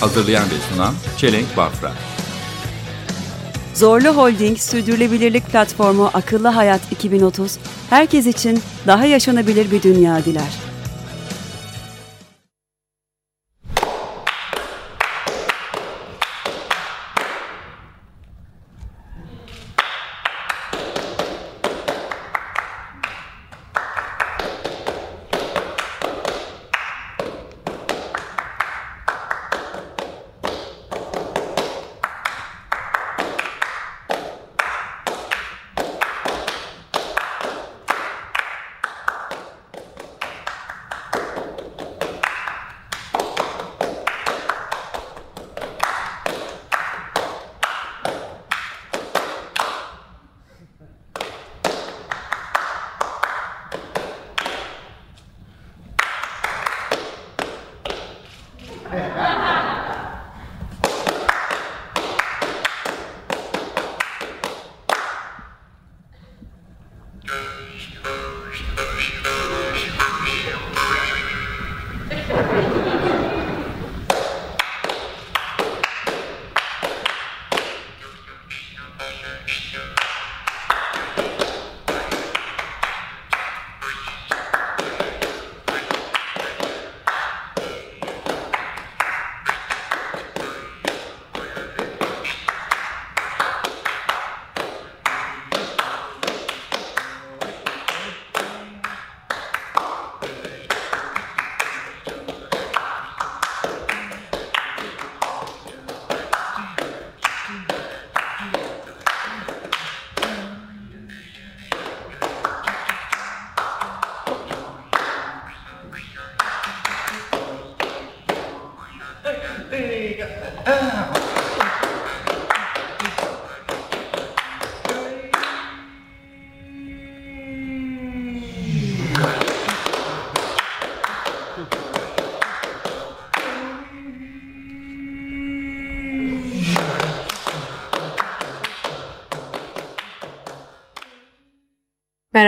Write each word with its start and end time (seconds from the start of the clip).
Hazırlayan 0.00 0.44
ve 0.44 0.74
sunan 0.74 0.94
Çelenk 1.16 1.56
Bafra. 1.56 1.92
Zorlu 3.74 4.08
Holding 4.08 4.58
Sürdürülebilirlik 4.58 5.46
Platformu 5.46 6.10
Akıllı 6.14 6.48
Hayat 6.48 6.80
2030, 6.92 7.58
herkes 7.90 8.26
için 8.26 8.62
daha 8.86 9.06
yaşanabilir 9.06 9.70
bir 9.70 9.82
dünya 9.82 10.24
diler. 10.24 10.59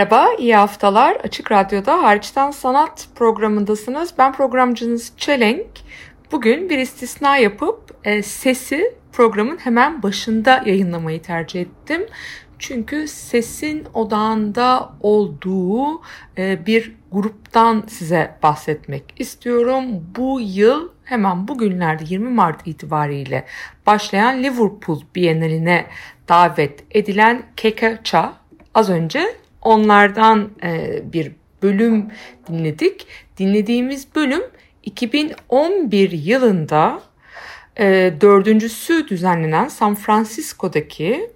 Merhaba, 0.03 0.35
iyi 0.39 0.57
haftalar. 0.57 1.17
Açık 1.17 1.53
Radyo'da 1.53 2.03
Hariçten 2.03 2.51
Sanat 2.51 3.09
programındasınız. 3.15 4.15
Ben 4.19 4.33
programcınız 4.33 5.13
Çelenk. 5.17 5.67
Bugün 6.33 6.71
bir 6.71 6.79
istisna 6.79 7.37
yapıp 7.37 7.97
e, 8.05 8.23
sesi 8.23 8.95
programın 9.13 9.57
hemen 9.57 10.03
başında 10.03 10.63
yayınlamayı 10.67 11.23
tercih 11.23 11.61
ettim. 11.61 12.07
Çünkü 12.59 13.09
sesin 13.09 13.87
odağında 13.95 14.93
olduğu 15.01 16.03
e, 16.39 16.67
bir 16.67 16.97
gruptan 17.13 17.85
size 17.89 18.39
bahsetmek 18.43 19.05
istiyorum. 19.19 19.85
Bu 20.17 20.41
yıl 20.41 20.89
hemen 21.05 21.49
bugünlerde 21.49 22.05
20 22.07 22.29
Mart 22.29 22.67
itibariyle 22.67 23.45
başlayan 23.87 24.43
Liverpool 24.43 25.01
Biennaline 25.15 25.87
davet 26.29 26.85
edilen 26.91 27.43
Kekaça 27.57 28.33
az 28.75 28.91
önce 28.91 29.42
onlardan 29.63 30.51
e, 30.63 31.03
bir 31.13 31.33
bölüm 31.63 32.07
dinledik. 32.49 33.07
Dinlediğimiz 33.39 34.15
bölüm 34.15 34.43
2011 34.83 36.11
yılında 36.11 37.03
e, 37.79 38.15
dördüncüsü 38.21 39.09
düzenlenen 39.09 39.69
San 39.69 39.95
Francisco'daki 39.95 41.31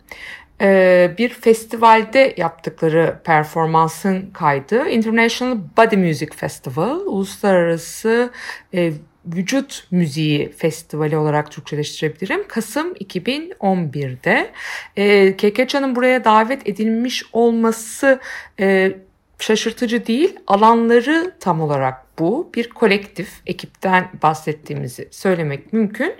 e, 0.60 1.14
bir 1.18 1.28
festivalde 1.28 2.34
yaptıkları 2.36 3.20
performansın 3.24 4.30
kaydı. 4.30 4.88
International 4.88 5.58
Body 5.76 5.96
Music 5.96 6.30
Festival, 6.36 7.00
uluslararası 7.06 8.30
e, 8.74 8.92
vücut 9.26 9.86
müziği 9.90 10.52
festivali 10.52 11.16
olarak 11.16 11.50
Türkçeleştirebilirim. 11.50 12.48
Kasım 12.48 12.92
2011'de 12.92 14.50
e, 14.96 15.36
Kekeça'nın 15.36 15.96
buraya 15.96 16.24
davet 16.24 16.68
edilmiş 16.68 17.24
olması 17.32 18.20
e, 18.60 18.92
şaşırtıcı 19.38 20.06
değil. 20.06 20.36
Alanları 20.46 21.34
tam 21.40 21.60
olarak 21.60 22.18
bu. 22.18 22.50
Bir 22.54 22.68
kolektif 22.68 23.28
ekipten 23.46 24.08
bahsettiğimizi 24.22 25.08
söylemek 25.10 25.72
mümkün. 25.72 26.14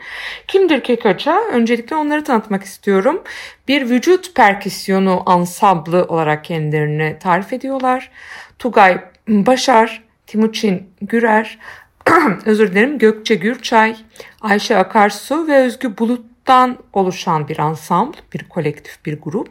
Kimdir 0.47 0.81
Kekaça? 0.81 1.41
Öncelikle 1.53 1.97
onları 1.97 2.25
tanıtmak 2.25 2.63
istiyorum. 2.65 3.23
Bir 3.69 3.91
vücut 3.91 4.35
perküsyonu 4.35 5.23
ansamblı 5.27 6.05
olarak 6.05 6.45
kendilerini 6.45 7.17
tarif 7.21 7.53
ediyorlar. 7.53 8.11
Tugay 8.59 9.01
Başar, 9.29 10.03
Timuçin 10.27 10.91
Gürer, 11.03 11.59
özür 12.47 12.73
dilerim 12.73 12.99
Gökçe 12.99 13.35
Gürçay, 13.35 13.97
Ayşe 14.41 14.77
Akarsu 14.77 15.49
ve 15.49 15.57
Özgü 15.59 15.99
Bulut'tan 15.99 16.79
oluşan 16.93 17.49
bir 17.49 17.59
ansambl, 17.59 18.17
bir 18.35 18.49
kolektif 18.49 19.05
bir 19.07 19.21
grup. 19.21 19.49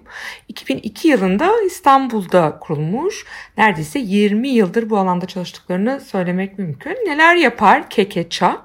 2002 0.48 1.08
yılında 1.08 1.62
İstanbul'da 1.66 2.58
kurulmuş. 2.62 3.26
Neredeyse 3.58 4.00
20 4.00 4.50
yıldır 4.50 4.90
bu 4.90 4.98
alanda 4.98 5.26
çalıştıklarını 5.26 6.00
söylemek 6.00 6.60
mümkün. 6.60 6.98
Neler 7.06 7.36
yapar 7.36 7.90
Kekeça? 7.90 8.62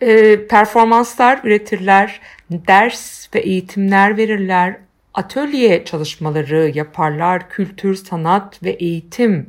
E, 0.00 0.46
performanslar 0.46 1.40
üretirler, 1.44 2.20
ders 2.50 3.34
ve 3.34 3.38
eğitimler 3.38 4.16
verirler, 4.16 4.76
atölye 5.18 5.84
çalışmaları 5.84 6.72
yaparlar 6.74 7.50
kültür, 7.50 7.94
sanat 7.94 8.62
ve 8.62 8.70
eğitim 8.70 9.48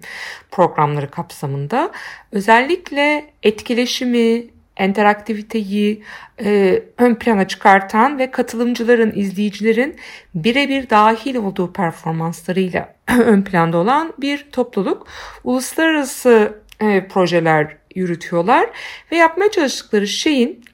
programları 0.52 1.12
kapsamında. 1.12 1.92
Özellikle 2.32 3.26
etkileşimi, 3.44 4.46
interaktiviteyi 4.80 6.04
e, 6.44 6.84
ön 6.98 7.16
plana 7.16 7.48
çıkartan 7.48 8.20
ve 8.20 8.32
katılımcıların, 8.32 9.12
izleyicilerin 9.16 9.96
birebir 10.36 10.90
dahil 10.90 11.36
olduğu 11.36 11.74
performanslarıyla 11.74 12.96
ön 13.08 13.42
planda 13.42 13.78
olan 13.78 14.14
bir 14.18 14.48
topluluk. 14.52 15.08
Uluslararası 15.44 16.62
e, 16.82 17.08
projeler 17.08 17.78
yürütüyorlar 17.96 18.70
ve 19.12 19.16
yapmaya 19.16 19.52
çalıştıkları 19.52 20.08
şeyin 20.08 20.66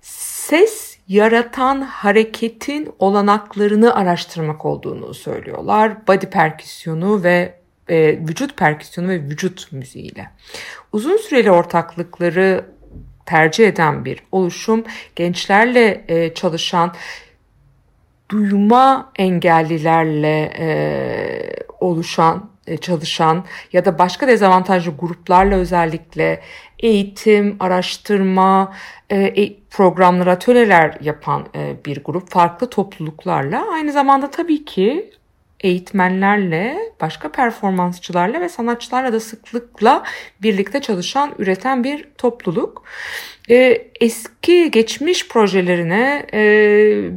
ses 0.00 0.93
yaratan 1.08 1.80
hareketin 1.80 2.92
olanaklarını 2.98 3.94
araştırmak 3.94 4.64
olduğunu 4.64 5.14
söylüyorlar. 5.14 6.06
Body 6.06 6.26
perküsyonu 6.26 7.22
ve 7.22 7.54
e, 7.88 8.18
vücut 8.28 8.56
perküsyonu 8.56 9.08
ve 9.08 9.22
vücut 9.22 9.72
müziğiyle. 9.72 10.30
Uzun 10.92 11.16
süreli 11.16 11.50
ortaklıkları 11.50 12.64
tercih 13.26 13.68
eden 13.68 14.04
bir 14.04 14.22
oluşum, 14.32 14.84
gençlerle 15.16 16.04
e, 16.08 16.34
çalışan, 16.34 16.94
duyma 18.30 19.12
engellilerle 19.16 20.52
e, 20.58 20.66
oluşan, 21.80 22.53
çalışan 22.80 23.44
ya 23.72 23.84
da 23.84 23.98
başka 23.98 24.28
dezavantajlı 24.28 24.92
gruplarla 24.98 25.56
özellikle 25.56 26.40
eğitim, 26.78 27.56
araştırma, 27.60 28.74
e, 29.10 29.52
programlar, 29.70 30.26
atölyeler 30.26 30.98
yapan 31.00 31.46
e, 31.54 31.76
bir 31.84 32.04
grup 32.04 32.30
farklı 32.30 32.70
topluluklarla 32.70 33.66
aynı 33.72 33.92
zamanda 33.92 34.30
tabii 34.30 34.64
ki 34.64 35.10
eğitmenlerle, 35.60 36.78
başka 37.00 37.32
performansçılarla 37.32 38.40
ve 38.40 38.48
sanatçılarla 38.48 39.12
da 39.12 39.20
sıklıkla 39.20 40.02
birlikte 40.42 40.80
çalışan, 40.80 41.34
üreten 41.38 41.84
bir 41.84 42.08
topluluk. 42.18 42.84
E, 43.50 43.88
eski 44.00 44.70
geçmiş 44.70 45.28
projelerine 45.28 46.26
e, 46.32 46.40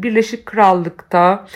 Birleşik 0.03 0.45
Krallık'ta, 0.45 1.47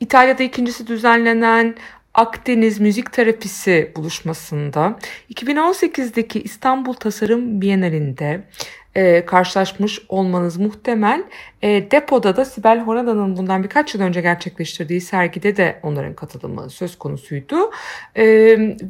İtalya'da 0.00 0.42
ikincisi 0.42 0.86
düzenlenen 0.86 1.74
Akdeniz 2.14 2.80
Müzik 2.80 3.12
Terapisi 3.12 3.92
buluşmasında. 3.96 4.98
2018'deki 5.34 6.42
İstanbul 6.42 6.92
Tasarım 6.92 7.60
Bienalinde 7.60 8.44
e, 8.94 9.24
karşılaşmış 9.26 10.00
olmanız 10.08 10.56
muhtemel. 10.56 11.24
E, 11.62 11.90
depoda 11.90 12.36
da 12.36 12.44
Sibel 12.44 12.80
Horada'nın 12.80 13.36
bundan 13.36 13.62
birkaç 13.62 13.94
yıl 13.94 14.02
önce 14.02 14.20
gerçekleştirdiği 14.20 15.00
sergide 15.00 15.56
de 15.56 15.80
onların 15.82 16.14
katılımı 16.14 16.70
söz 16.70 16.98
konusuydu. 16.98 17.70
E, 18.16 18.24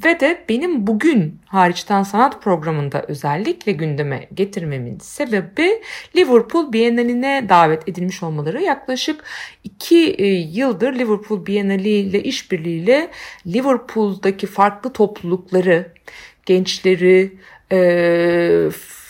ve 0.04 0.20
de 0.20 0.44
benim 0.48 0.86
bugün 0.86 1.40
hariçten 1.46 2.02
sanat 2.02 2.42
programında 2.42 3.04
özellikle 3.08 3.72
gündeme 3.72 4.28
getirmemin 4.34 4.98
sebebi 4.98 5.82
Liverpool 6.16 6.72
Biennaline 6.72 7.46
davet 7.48 7.88
edilmiş 7.88 8.22
olmaları. 8.22 8.62
Yaklaşık 8.62 9.24
iki 9.64 10.14
e, 10.18 10.26
yıldır 10.26 10.94
Liverpool 10.94 11.46
Bienali 11.46 11.88
ile 11.88 12.22
işbirliğiyle 12.22 13.10
Liverpool'daki 13.46 14.46
farklı 14.46 14.92
toplulukları, 14.92 15.92
gençleri, 16.46 17.32
e, 17.72 17.78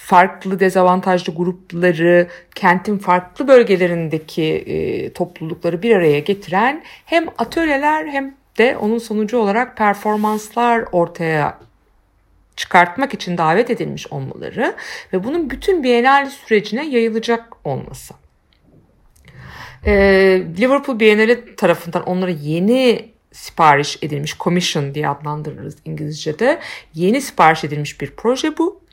farklı 0.05 0.61
dezavantajlı 0.61 1.35
grupları, 1.35 2.29
kentin 2.55 2.99
farklı 2.99 3.49
bölgelerindeki 3.49 4.43
e, 4.43 5.13
toplulukları 5.13 5.83
bir 5.83 5.97
araya 5.97 6.19
getiren 6.19 6.83
hem 7.05 7.27
atölyeler 7.39 8.07
hem 8.07 8.35
de 8.59 8.77
onun 8.77 8.99
sonucu 8.99 9.39
olarak 9.39 9.77
performanslar 9.77 10.85
ortaya 10.93 11.59
çıkartmak 12.57 13.15
için 13.15 13.39
davet 13.39 13.71
edilmiş 13.71 14.07
olmaları 14.07 14.75
ve 15.13 15.25
bunun 15.25 15.51
bütün 15.51 15.83
Biennale 15.83 16.31
sürecine 16.31 16.87
yayılacak 16.87 17.67
olması. 17.67 18.15
Ee, 19.87 20.43
Liverpool 20.59 21.01
Biennale 21.01 21.55
tarafından 21.55 22.03
onlara 22.03 22.31
yeni 22.31 23.09
sipariş 23.33 23.99
edilmiş, 24.03 24.39
commission 24.39 24.95
diye 24.95 25.09
adlandırırız 25.09 25.77
İngilizce'de, 25.85 26.61
yeni 26.95 27.23
sipariş 27.23 27.65
edilmiş 27.65 28.01
bir 28.01 28.11
proje 28.11 28.59
bu. 28.59 28.84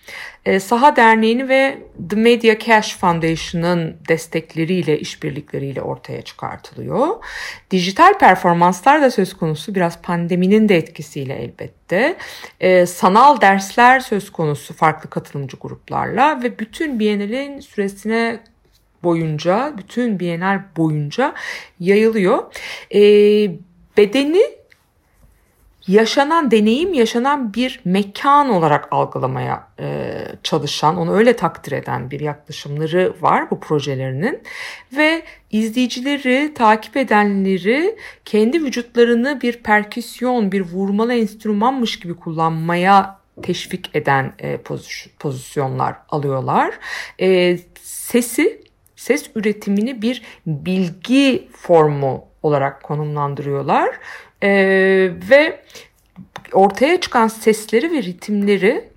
E, 0.45 0.59
Saha 0.59 0.95
Derneği'ni 0.95 1.50
ve 1.50 1.77
The 2.09 2.15
Media 2.15 2.59
Cash 2.59 2.98
Foundation'ın 2.98 3.98
destekleriyle, 4.07 5.00
işbirlikleriyle 5.00 5.81
ortaya 5.81 6.21
çıkartılıyor. 6.21 7.07
Dijital 7.71 8.18
performanslar 8.19 9.01
da 9.01 9.12
söz 9.12 9.33
konusu 9.33 9.75
biraz 9.75 10.01
pandeminin 10.01 10.69
de 10.69 10.77
etkisiyle 10.77 11.33
elbette. 11.33 12.18
E, 12.59 12.86
sanal 12.86 13.42
dersler 13.42 14.00
söz 14.00 14.31
konusu 14.31 14.74
farklı 14.74 15.09
katılımcı 15.09 15.57
gruplarla 15.57 16.44
ve 16.44 16.59
bütün 16.59 17.00
Biennale'in 17.00 17.59
süresine 17.59 18.39
boyunca, 19.03 19.74
bütün 19.77 20.19
Biennale 20.19 20.62
boyunca 20.77 21.33
yayılıyor. 21.80 22.44
E, 22.94 23.01
bedeni 23.98 24.61
yaşanan 25.88 26.51
deneyim 26.51 26.94
yaşanan 26.94 27.54
bir 27.54 27.81
mekan 27.86 28.50
olarak 28.50 28.88
algılamaya 28.92 29.68
e, 29.80 30.13
çalışan, 30.44 30.98
onu 30.98 31.13
öyle 31.13 31.36
takdir 31.36 31.72
eden 31.72 32.12
bir 32.12 32.19
yaklaşımları 32.19 33.13
var 33.22 33.51
bu 33.51 33.60
projelerinin 33.60 34.44
ve 34.98 35.24
izleyicileri, 35.51 36.54
takip 36.54 36.98
edenleri 36.98 37.98
kendi 38.25 38.63
vücutlarını 38.63 39.42
bir 39.42 39.54
perküsyon, 39.63 40.51
bir 40.51 40.62
vurmalı 40.62 41.13
enstrümanmış 41.13 42.00
gibi 42.00 42.16
kullanmaya 42.16 43.19
teşvik 43.44 43.95
eden 43.95 44.34
e, 44.39 44.57
pozisyonlar 45.19 45.95
alıyorlar. 46.10 46.74
E, 47.22 47.57
sesi, 47.81 48.63
ses 48.95 49.30
üretimini 49.36 50.01
bir 50.01 50.22
bilgi 50.48 51.48
formu 51.51 52.25
olarak 52.44 52.84
konumlandırıyorlar 52.84 53.89
ee, 54.44 55.12
ve 55.30 55.60
ortaya 56.54 57.02
çıkan 57.02 57.28
sesleri 57.28 57.92
ve 57.92 58.04
ritimleri 58.04 58.91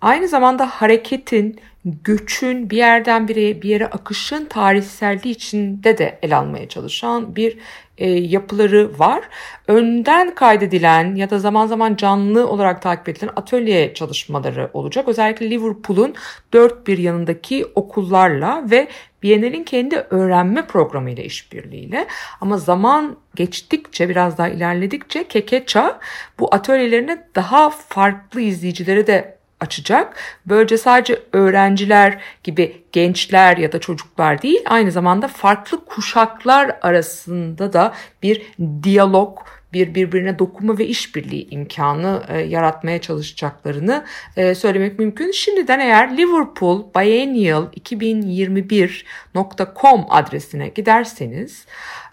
aynı 0.00 0.28
zamanda 0.28 0.66
hareketin, 0.66 1.60
göçün, 1.84 2.70
bir 2.70 2.76
yerden 2.76 3.28
bir 3.28 3.36
yere, 3.36 3.62
bir 3.62 3.68
yere 3.68 3.86
akışın 3.86 4.44
tarihselliği 4.44 5.34
içinde 5.34 5.98
de 5.98 6.18
el 6.22 6.38
almaya 6.38 6.68
çalışan 6.68 7.36
bir 7.36 7.58
e, 7.98 8.10
yapıları 8.10 8.98
var. 8.98 9.20
Önden 9.68 10.34
kaydedilen 10.34 11.14
ya 11.14 11.30
da 11.30 11.38
zaman 11.38 11.66
zaman 11.66 11.96
canlı 11.96 12.48
olarak 12.48 12.82
takip 12.82 13.08
edilen 13.08 13.30
atölye 13.36 13.94
çalışmaları 13.94 14.70
olacak. 14.72 15.08
Özellikle 15.08 15.50
Liverpool'un 15.50 16.14
dört 16.52 16.86
bir 16.86 16.98
yanındaki 16.98 17.66
okullarla 17.74 18.64
ve 18.70 18.88
Biennale'in 19.22 19.64
kendi 19.64 19.96
öğrenme 19.96 20.66
programıyla 20.66 21.22
işbirliğiyle 21.22 22.06
ama 22.40 22.58
zaman 22.58 23.16
geçtikçe 23.34 24.08
biraz 24.08 24.38
daha 24.38 24.48
ilerledikçe 24.48 25.24
Kekeça 25.28 25.98
bu 26.38 26.54
atölyelerine 26.54 27.26
daha 27.34 27.70
farklı 27.70 28.40
izleyicilere 28.40 29.06
de 29.06 29.39
açacak. 29.60 30.16
Böylece 30.46 30.78
sadece 30.78 31.22
öğrenciler 31.32 32.18
gibi 32.44 32.82
gençler 32.92 33.56
ya 33.56 33.72
da 33.72 33.80
çocuklar 33.80 34.42
değil 34.42 34.60
aynı 34.66 34.92
zamanda 34.92 35.28
farklı 35.28 35.84
kuşaklar 35.84 36.78
arasında 36.82 37.72
da 37.72 37.94
bir 38.22 38.42
diyalog, 38.82 39.38
bir 39.72 39.94
birbirine 39.94 40.38
dokunma 40.38 40.78
ve 40.78 40.86
işbirliği 40.86 41.48
imkanı 41.50 42.22
e, 42.28 42.38
yaratmaya 42.38 43.00
çalışacaklarını 43.00 44.04
e, 44.36 44.54
söylemek 44.54 44.98
mümkün. 44.98 45.30
Şimdiden 45.30 45.80
eğer 45.80 46.16
Liverpool 46.16 46.84
Biennial 46.94 47.72
2021.com 47.72 50.04
adresine 50.08 50.68
giderseniz 50.68 51.66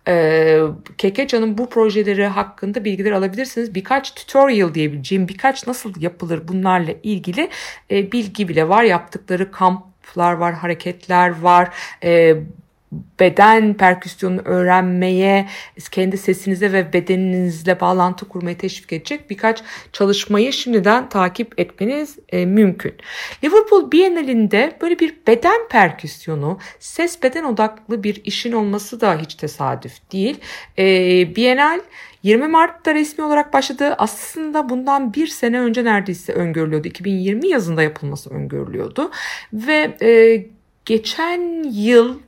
e, 0.07 1.57
bu 1.57 1.69
projeleri 1.69 2.25
hakkında 2.25 2.85
bilgiler 2.85 3.11
alabilirsiniz. 3.11 3.75
Birkaç 3.75 4.15
tutorial 4.15 4.73
diyebileceğim 4.73 5.27
birkaç 5.27 5.67
nasıl 5.67 6.01
yapılır 6.01 6.47
bunlarla 6.47 6.91
ilgili 7.03 7.49
e, 7.91 8.11
bilgi 8.11 8.47
bile 8.47 8.69
var. 8.69 8.83
Yaptıkları 8.83 9.51
kamplar 9.51 10.33
var, 10.33 10.53
hareketler 10.53 11.41
var. 11.41 11.69
E, 12.03 12.35
beden 13.19 13.73
perküsyonunu 13.73 14.41
öğrenmeye, 14.41 15.47
kendi 15.91 16.17
sesinize 16.17 16.73
ve 16.73 16.93
bedeninizle 16.93 17.79
bağlantı 17.79 18.27
kurmaya 18.27 18.57
teşvik 18.57 18.93
edecek 18.93 19.29
birkaç 19.29 19.63
çalışmayı 19.93 20.53
şimdiden 20.53 21.09
takip 21.09 21.59
etmeniz 21.59 22.17
e, 22.29 22.45
mümkün. 22.45 22.93
Liverpool 23.43 23.91
Bienalinde 23.91 24.77
böyle 24.81 24.99
bir 24.99 25.15
beden 25.27 25.67
perküsyonu, 25.69 26.59
ses 26.79 27.23
beden 27.23 27.43
odaklı 27.43 28.03
bir 28.03 28.21
işin 28.25 28.51
olması 28.51 29.01
da 29.01 29.17
hiç 29.17 29.35
tesadüf 29.35 30.11
değil. 30.11 30.37
E, 30.77 30.85
Bienal 31.35 31.79
20 32.23 32.47
Mart'ta 32.47 32.95
resmi 32.95 33.23
olarak 33.23 33.53
başladı. 33.53 33.95
Aslında 33.97 34.69
bundan 34.69 35.13
bir 35.13 35.27
sene 35.27 35.59
önce 35.59 35.83
neredeyse 35.83 36.33
öngörülüyordu. 36.33 36.87
2020 36.87 37.47
yazında 37.47 37.83
yapılması 37.83 38.29
öngörülüyordu. 38.29 39.11
Ve 39.53 39.97
e, 40.01 40.45
geçen 40.85 41.63
yıl 41.71 42.19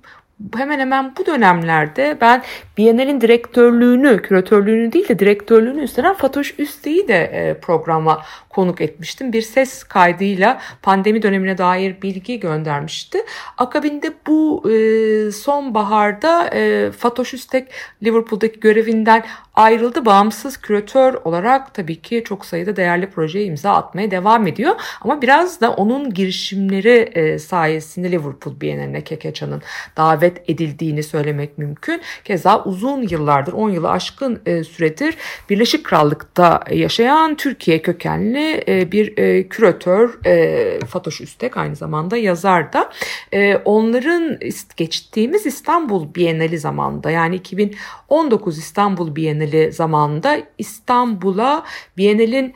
hemen 0.57 0.79
hemen 0.79 1.13
bu 1.17 1.25
dönemlerde 1.25 2.17
ben 2.21 2.43
Biennale'in 2.77 3.21
direktörlüğünü, 3.21 4.21
küratörlüğünü 4.21 4.91
değil 4.91 5.07
de 5.09 5.19
direktörlüğünü 5.19 5.81
üstlenen 5.81 6.13
Fatoş 6.13 6.59
Üste'yi 6.59 7.07
de 7.07 7.23
e, 7.23 7.59
programa 7.59 8.21
konuk 8.49 8.81
etmiştim. 8.81 9.33
Bir 9.33 9.41
ses 9.41 9.83
kaydıyla 9.83 10.61
pandemi 10.81 11.21
dönemine 11.21 11.57
dair 11.57 12.01
bilgi 12.01 12.39
göndermişti. 12.39 13.17
Akabinde 13.57 14.13
bu 14.27 14.71
e, 14.71 15.31
sonbaharda 15.31 16.49
e, 16.53 16.91
Fatoş 16.91 17.33
Üstek 17.33 17.67
Liverpool'daki 18.03 18.59
görevinden 18.59 19.25
ayrıldı. 19.55 20.05
Bağımsız 20.05 20.57
küratör 20.57 21.13
olarak 21.13 21.73
tabii 21.73 22.01
ki 22.01 22.23
çok 22.25 22.45
sayıda 22.45 22.75
değerli 22.75 23.09
projeye 23.09 23.45
imza 23.45 23.71
atmaya 23.73 24.11
devam 24.11 24.47
ediyor. 24.47 24.75
Ama 25.01 25.21
biraz 25.21 25.61
da 25.61 25.71
onun 25.71 26.13
girişimleri 26.13 27.39
sayesinde 27.39 28.11
Liverpool 28.11 28.61
Biennaline 28.61 29.03
Kekeçan'ın 29.03 29.61
davet 29.97 30.49
edildiğini 30.49 31.03
söylemek 31.03 31.57
mümkün. 31.57 32.01
Keza 32.25 32.63
uzun 32.63 33.07
yıllardır 33.09 33.53
10 33.53 33.69
yılı 33.69 33.89
aşkın 33.89 34.41
e, 34.45 34.63
süredir 34.63 35.17
Birleşik 35.49 35.83
Krallık'ta 35.83 36.63
yaşayan 36.71 37.35
Türkiye 37.35 37.81
kökenli 37.81 38.38
e, 38.67 38.91
bir 38.91 39.17
e, 39.17 39.47
küratör 39.47 40.19
e, 40.25 40.79
Fatoş 40.85 41.21
Üstek 41.21 41.57
aynı 41.57 41.75
zamanda 41.75 42.17
yazar 42.17 42.73
da. 42.73 42.91
E, 43.31 43.55
onların 43.55 44.39
geçtiğimiz 44.77 45.45
İstanbul 45.45 46.15
Bienali 46.15 46.59
zamanında 46.59 47.11
yani 47.11 47.35
2019 47.35 48.57
İstanbul 48.57 49.15
Bienali 49.15 49.71
zamanında 49.71 50.41
İstanbul'a 50.57 51.65
Bienal'in 51.97 52.53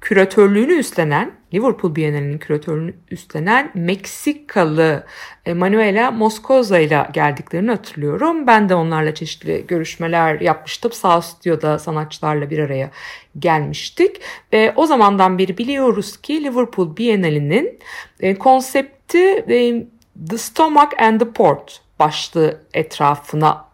küratörlüğünü 0.00 0.72
üstlenen, 0.72 1.32
Liverpool 1.56 1.94
Bienalinin 1.94 2.38
küratörlüğünü 2.38 2.94
üstlenen 3.10 3.70
Meksikalı 3.74 5.06
e, 5.46 5.54
Manuela 5.54 6.10
Moscoza 6.10 6.78
ile 6.78 7.06
geldiklerini 7.12 7.70
hatırlıyorum. 7.70 8.46
Ben 8.46 8.68
de 8.68 8.74
onlarla 8.74 9.14
çeşitli 9.14 9.64
görüşmeler 9.68 10.40
yapmıştım. 10.40 10.92
Sağ 10.92 11.22
stüdyoda 11.22 11.78
sanatçılarla 11.78 12.50
bir 12.50 12.58
araya 12.58 12.90
gelmiştik. 13.38 14.20
E, 14.52 14.72
o 14.76 14.86
zamandan 14.86 15.38
beri 15.38 15.58
biliyoruz 15.58 16.16
ki 16.16 16.44
Liverpool 16.44 16.96
Bienalinin 16.96 17.78
e, 18.20 18.34
konsepti 18.34 19.44
e, 19.48 19.86
The 20.30 20.38
Stomach 20.38 20.90
and 20.98 21.20
the 21.20 21.30
Port 21.30 21.80
başlığı 21.98 22.60
etrafına 22.74 23.66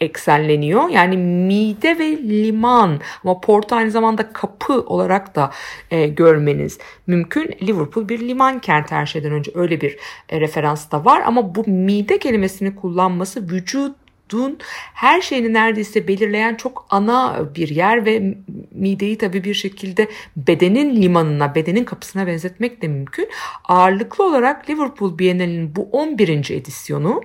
eksenleniyor. 0.00 0.88
Yani 0.88 1.16
mide 1.16 1.98
ve 1.98 2.18
liman 2.18 3.00
ama 3.24 3.40
port 3.40 3.72
aynı 3.72 3.90
zamanda 3.90 4.32
kapı 4.32 4.80
olarak 4.80 5.36
da 5.36 5.50
e, 5.90 6.06
görmeniz 6.06 6.78
mümkün. 7.06 7.54
Liverpool 7.62 8.08
bir 8.08 8.28
liman 8.28 8.58
kenti 8.58 8.94
her 8.94 9.06
şeyden 9.06 9.32
önce 9.32 9.52
öyle 9.54 9.80
bir 9.80 9.96
e, 10.28 10.40
referans 10.40 10.90
da 10.90 11.04
var 11.04 11.22
ama 11.26 11.54
bu 11.54 11.64
mide 11.70 12.18
kelimesini 12.18 12.76
kullanması 12.76 13.48
vücut 13.48 14.00
vücudun 14.30 14.58
her 14.94 15.20
şeyini 15.20 15.52
neredeyse 15.52 16.08
belirleyen 16.08 16.54
çok 16.54 16.86
ana 16.90 17.48
bir 17.54 17.68
yer 17.68 18.04
ve 18.04 18.36
mideyi 18.70 19.18
tabii 19.18 19.44
bir 19.44 19.54
şekilde 19.54 20.08
bedenin 20.36 21.02
limanına, 21.02 21.54
bedenin 21.54 21.84
kapısına 21.84 22.26
benzetmek 22.26 22.82
de 22.82 22.88
mümkün. 22.88 23.28
Ağırlıklı 23.64 24.24
olarak 24.24 24.70
Liverpool 24.70 25.18
Bienalinin 25.18 25.76
bu 25.76 25.88
11. 25.92 26.50
edisyonu 26.50 27.22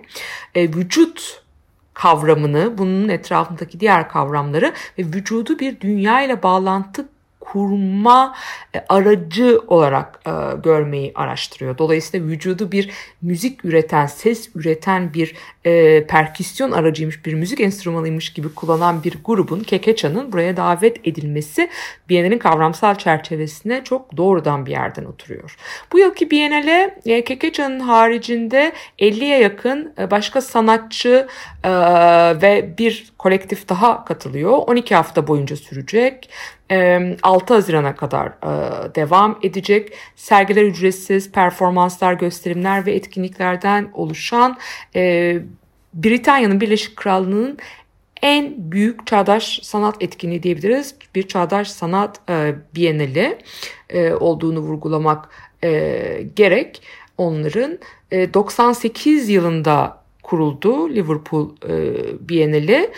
e, 0.55 0.63
vücut 0.63 1.44
kavramını, 1.95 2.77
bunun 2.77 3.09
etrafındaki 3.09 3.79
diğer 3.79 4.09
kavramları 4.09 4.73
ve 4.99 5.03
vücudu 5.03 5.59
bir 5.59 5.79
dünya 5.79 6.21
ile 6.21 6.43
bağlantı 6.43 7.09
kurma 7.45 8.35
e, 8.75 8.85
aracı 8.89 9.59
olarak 9.67 10.19
e, 10.27 10.31
görmeyi 10.63 11.11
araştırıyor. 11.15 11.77
Dolayısıyla 11.77 12.27
vücudu 12.27 12.71
bir 12.71 12.89
müzik 13.21 13.65
üreten, 13.65 14.05
ses 14.05 14.49
üreten 14.55 15.13
bir 15.13 15.35
e, 15.65 16.03
perküsyon 16.07 16.71
aracıymış, 16.71 17.25
bir 17.25 17.33
müzik 17.33 17.59
enstrümanıymış 17.59 18.33
gibi 18.33 18.53
kullanan 18.53 19.03
bir 19.03 19.17
grubun, 19.25 19.59
Kekeça'nın 19.59 20.31
buraya 20.31 20.57
davet 20.57 21.07
edilmesi 21.07 21.69
Biennale'nin 22.09 22.39
kavramsal 22.39 22.95
çerçevesine 22.95 23.83
çok 23.83 24.17
doğrudan 24.17 24.65
bir 24.65 24.71
yerden 24.71 25.05
oturuyor. 25.05 25.57
Bu 25.93 25.99
yılki 25.99 26.31
Biennale 26.31 26.99
e, 27.05 27.23
Kekeça'nın 27.23 27.79
haricinde 27.79 28.71
50'ye 28.99 29.39
yakın 29.39 29.93
başka 30.11 30.41
sanatçı 30.41 31.27
ve 32.41 32.75
bir 32.77 33.13
kolektif 33.17 33.69
daha 33.69 34.05
katılıyor. 34.05 34.51
12 34.51 34.95
hafta 34.95 35.27
boyunca 35.27 35.55
sürecek. 35.55 36.29
6 36.69 37.53
Haziran'a 37.53 37.95
kadar 37.95 38.31
devam 38.95 39.39
edecek. 39.43 39.93
Sergiler 40.15 40.63
ücretsiz, 40.63 41.31
performanslar, 41.31 42.13
gösterimler 42.13 42.85
ve 42.85 42.91
etkinliklerden 42.91 43.89
oluşan 43.93 44.57
Britanya'nın 45.93 46.61
Birleşik 46.61 46.95
Krallığı'nın 46.95 47.57
en 48.21 48.53
büyük 48.71 49.07
çağdaş 49.07 49.59
sanat 49.63 50.03
etkinliği 50.03 50.43
diyebiliriz. 50.43 50.95
Bir 51.15 51.27
çağdaş 51.27 51.71
sanat 51.71 52.19
e, 52.29 52.55
bienali 52.75 53.37
olduğunu 54.19 54.59
vurgulamak 54.59 55.29
gerek. 56.35 56.81
Onların 57.17 57.79
e, 58.11 58.33
98 58.33 59.29
yılında 59.29 60.03
kuruldu 60.23 60.89
Liverpool 60.89 61.49
e, 61.69 62.29
Bienali. 62.29 62.91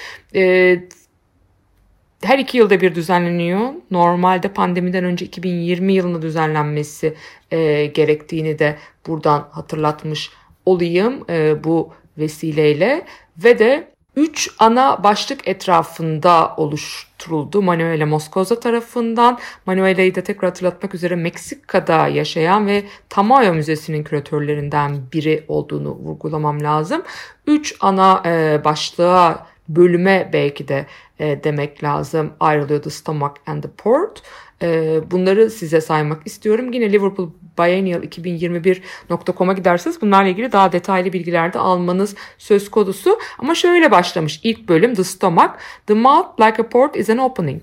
Her 2.27 2.39
iki 2.39 2.57
yılda 2.57 2.81
bir 2.81 2.95
düzenleniyor. 2.95 3.69
Normalde 3.91 4.47
pandemiden 4.47 5.03
önce 5.03 5.25
2020 5.25 5.93
yılında 5.93 6.21
düzenlenmesi 6.21 7.13
e, 7.51 7.85
gerektiğini 7.85 8.59
de 8.59 8.77
buradan 9.07 9.47
hatırlatmış 9.51 10.31
olayım 10.65 11.25
e, 11.29 11.63
bu 11.63 11.93
vesileyle 12.17 13.05
ve 13.37 13.59
de 13.59 13.87
üç 14.15 14.49
ana 14.59 15.03
başlık 15.03 15.47
etrafında 15.47 16.53
oluşturuldu 16.57 17.61
Manuela 17.61 18.05
Moscoso 18.05 18.59
tarafından. 18.59 19.39
Manuela'yı 19.65 20.15
da 20.15 20.21
tekrar 20.21 20.49
hatırlatmak 20.49 20.95
üzere 20.95 21.15
Meksika'da 21.15 22.07
yaşayan 22.07 22.67
ve 22.67 22.83
Tamayo 23.09 23.53
Müzesi'nin 23.53 24.03
küratörlerinden 24.03 24.97
biri 25.13 25.43
olduğunu 25.47 25.89
vurgulamam 25.89 26.63
lazım. 26.63 27.01
Üç 27.47 27.75
ana 27.79 28.23
e, 28.25 28.61
başlığa 28.63 29.47
bölüme 29.69 30.29
belki 30.33 30.67
de 30.67 30.85
e, 31.19 31.43
demek 31.43 31.83
lazım 31.83 32.33
ayrılıyordu 32.39 32.89
Stomach 32.89 33.33
and 33.47 33.63
the 33.63 33.69
Port. 33.69 34.21
E, 34.61 34.99
bunları 35.11 35.49
size 35.49 35.81
saymak 35.81 36.27
istiyorum. 36.27 36.73
Yine 36.73 36.91
Liverpool 36.91 37.29
Biennial 37.59 38.03
2021.com'a 38.03 39.53
giderseniz 39.53 40.01
bunlarla 40.01 40.29
ilgili 40.29 40.51
daha 40.51 40.71
detaylı 40.71 41.13
bilgiler 41.13 41.53
de 41.53 41.59
almanız 41.59 42.15
söz 42.37 42.71
konusu. 42.71 43.19
Ama 43.39 43.55
şöyle 43.55 43.91
başlamış 43.91 44.39
ilk 44.43 44.69
bölüm 44.69 44.95
The 44.95 45.03
Stomach. 45.03 45.51
The 45.87 45.93
mouth 45.93 46.41
like 46.41 46.61
a 46.61 46.69
port 46.69 46.95
is 46.95 47.09
an 47.09 47.17
opening. 47.17 47.61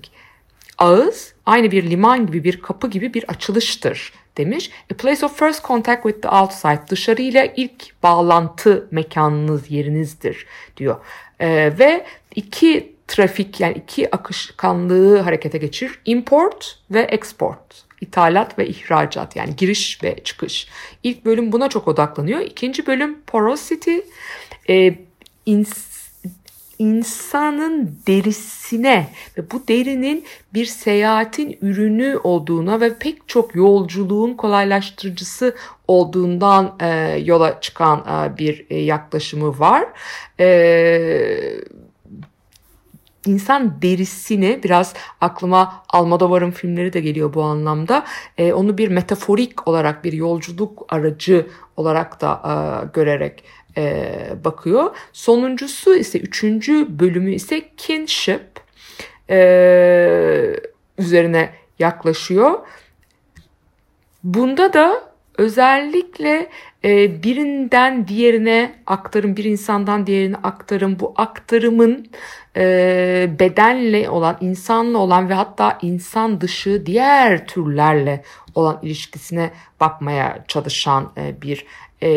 Ağız 0.77 1.33
aynı 1.45 1.71
bir 1.71 1.89
liman 1.89 2.27
gibi 2.27 2.43
bir 2.43 2.61
kapı 2.61 2.89
gibi 2.89 3.13
bir 3.13 3.23
açılıştır 3.27 4.13
demiş. 4.37 4.71
A 4.93 4.97
place 4.97 5.25
of 5.25 5.39
first 5.39 5.63
contact 5.63 6.03
with 6.03 6.21
the 6.21 6.29
outside. 6.29 6.81
Dışarıyla 6.89 7.45
ilk 7.55 8.03
bağlantı 8.03 8.87
mekanınız, 8.91 9.71
yerinizdir 9.71 10.47
diyor. 10.77 10.95
Ee, 11.39 11.73
ve 11.79 12.05
iki 12.35 12.94
trafik 13.07 13.59
yani 13.59 13.77
iki 13.77 14.15
akışkanlığı 14.15 15.19
harekete 15.19 15.57
geçirir. 15.57 15.99
Import 16.05 16.79
ve 16.91 17.01
export. 17.01 17.85
İthalat 18.01 18.59
ve 18.59 18.67
ihracat 18.67 19.35
yani 19.35 19.55
giriş 19.55 20.03
ve 20.03 20.23
çıkış. 20.23 20.67
İlk 21.03 21.25
bölüm 21.25 21.51
buna 21.51 21.69
çok 21.69 21.87
odaklanıyor. 21.87 22.39
İkinci 22.39 22.87
bölüm 22.87 23.21
porosity. 23.21 23.97
Ee, 24.69 24.95
ins 25.45 25.95
insanın 26.79 27.99
derisine 28.07 29.07
ve 29.37 29.51
bu 29.51 29.67
derinin 29.67 30.25
bir 30.53 30.65
seyahatin 30.65 31.57
ürünü 31.61 32.19
olduğuna 32.23 32.81
ve 32.81 32.97
pek 32.97 33.27
çok 33.27 33.55
yolculuğun 33.55 34.33
kolaylaştırıcısı 34.33 35.55
olduğundan 35.87 36.75
e, 36.79 37.17
yola 37.25 37.61
çıkan 37.61 37.99
e, 37.99 38.37
bir 38.37 38.65
e, 38.69 38.77
yaklaşımı 38.77 39.59
var. 39.59 39.85
E, 40.39 40.45
insan 43.27 43.81
derisini 43.81 44.59
biraz 44.63 44.93
aklıma 45.21 45.83
Almodovar'ın 45.89 46.51
filmleri 46.51 46.93
de 46.93 47.01
geliyor 47.01 47.33
bu 47.33 47.43
anlamda. 47.43 48.05
E, 48.37 48.53
onu 48.53 48.77
bir 48.77 48.87
metaforik 48.87 49.67
olarak 49.67 50.03
bir 50.03 50.13
yolculuk 50.13 50.85
aracı 50.89 51.47
olarak 51.77 52.21
da 52.21 52.41
e, 52.43 52.53
görerek 52.93 53.43
e, 53.77 54.13
bakıyor. 54.43 54.95
Sonuncusu 55.13 55.95
ise 55.95 56.19
üçüncü 56.19 56.99
bölümü 56.99 57.33
ise 57.33 57.69
kinship 57.77 58.59
e, 59.29 60.59
üzerine 60.97 61.49
yaklaşıyor. 61.79 62.59
Bunda 64.23 64.73
da 64.73 65.04
özellikle 65.37 66.49
e, 66.83 67.23
birinden 67.23 68.07
diğerine 68.07 68.75
aktarım, 68.87 69.37
bir 69.37 69.43
insandan 69.43 70.07
diğerine 70.07 70.35
aktarım, 70.43 70.99
bu 70.99 71.13
aktarımın 71.15 72.07
e, 72.55 73.29
bedenle 73.39 74.09
olan, 74.09 74.37
insanla 74.41 74.97
olan 74.97 75.29
ve 75.29 75.33
hatta 75.33 75.77
insan 75.81 76.41
dışı 76.41 76.85
diğer 76.85 77.47
türlerle 77.47 78.23
olan 78.55 78.79
ilişkisine 78.81 79.51
bakmaya 79.79 80.43
çalışan 80.47 81.11
e, 81.17 81.41
bir 81.41 81.65
e, 82.01 82.09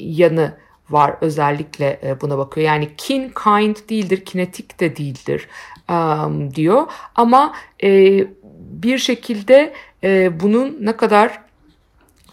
yanı 0.00 0.54
var 0.90 1.14
özellikle 1.20 2.00
e, 2.02 2.20
buna 2.20 2.38
bakıyor. 2.38 2.66
Yani 2.66 2.88
kin 2.96 3.28
kind 3.44 3.76
değildir, 3.90 4.24
kinetik 4.24 4.80
de 4.80 4.96
değildir 4.96 5.48
um, 5.90 6.54
diyor. 6.54 6.86
Ama 7.14 7.54
e, 7.82 8.20
bir 8.58 8.98
şekilde 8.98 9.72
e, 10.04 10.40
bunun 10.40 10.76
ne 10.80 10.96
kadar 10.96 11.47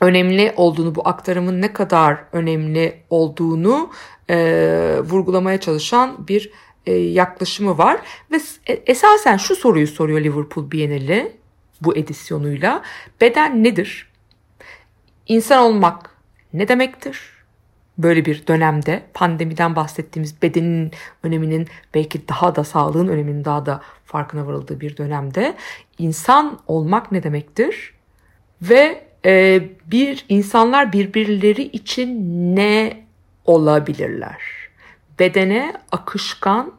önemli 0.01 0.53
olduğunu, 0.55 0.95
bu 0.95 1.07
aktarımın 1.07 1.61
ne 1.61 1.73
kadar 1.73 2.23
önemli 2.31 3.03
olduğunu 3.09 3.91
e, 4.29 4.37
vurgulamaya 5.03 5.59
çalışan 5.59 6.27
bir 6.27 6.51
e, 6.85 6.93
yaklaşımı 6.93 7.77
var. 7.77 7.99
Ve 8.31 8.37
e, 8.67 8.73
esasen 8.73 9.37
şu 9.37 9.55
soruyu 9.55 9.87
soruyor 9.87 10.21
Liverpool 10.21 10.71
Bienali 10.71 11.31
bu 11.81 11.97
edisyonuyla. 11.97 12.81
Beden 13.21 13.63
nedir? 13.63 14.11
İnsan 15.27 15.63
olmak 15.63 16.09
ne 16.53 16.67
demektir? 16.67 17.35
böyle 17.97 18.25
bir 18.25 18.47
dönemde 18.47 19.03
pandemiden 19.13 19.75
bahsettiğimiz 19.75 20.41
bedenin 20.41 20.91
öneminin 21.23 21.67
belki 21.93 22.27
daha 22.27 22.55
da 22.55 22.63
sağlığın 22.63 23.07
öneminin 23.07 23.45
daha 23.45 23.65
da 23.65 23.81
farkına 24.05 24.47
varıldığı 24.47 24.79
bir 24.79 24.97
dönemde 24.97 25.55
insan 25.97 26.59
olmak 26.67 27.11
ne 27.11 27.23
demektir? 27.23 27.93
Ve 28.61 29.05
e, 29.25 29.63
bir 29.91 30.25
insanlar 30.29 30.93
birbirleri 30.93 31.63
için 31.63 32.09
ne 32.55 33.03
olabilirler? 33.45 34.41
Bedene 35.19 35.73
akışkan, 35.91 36.73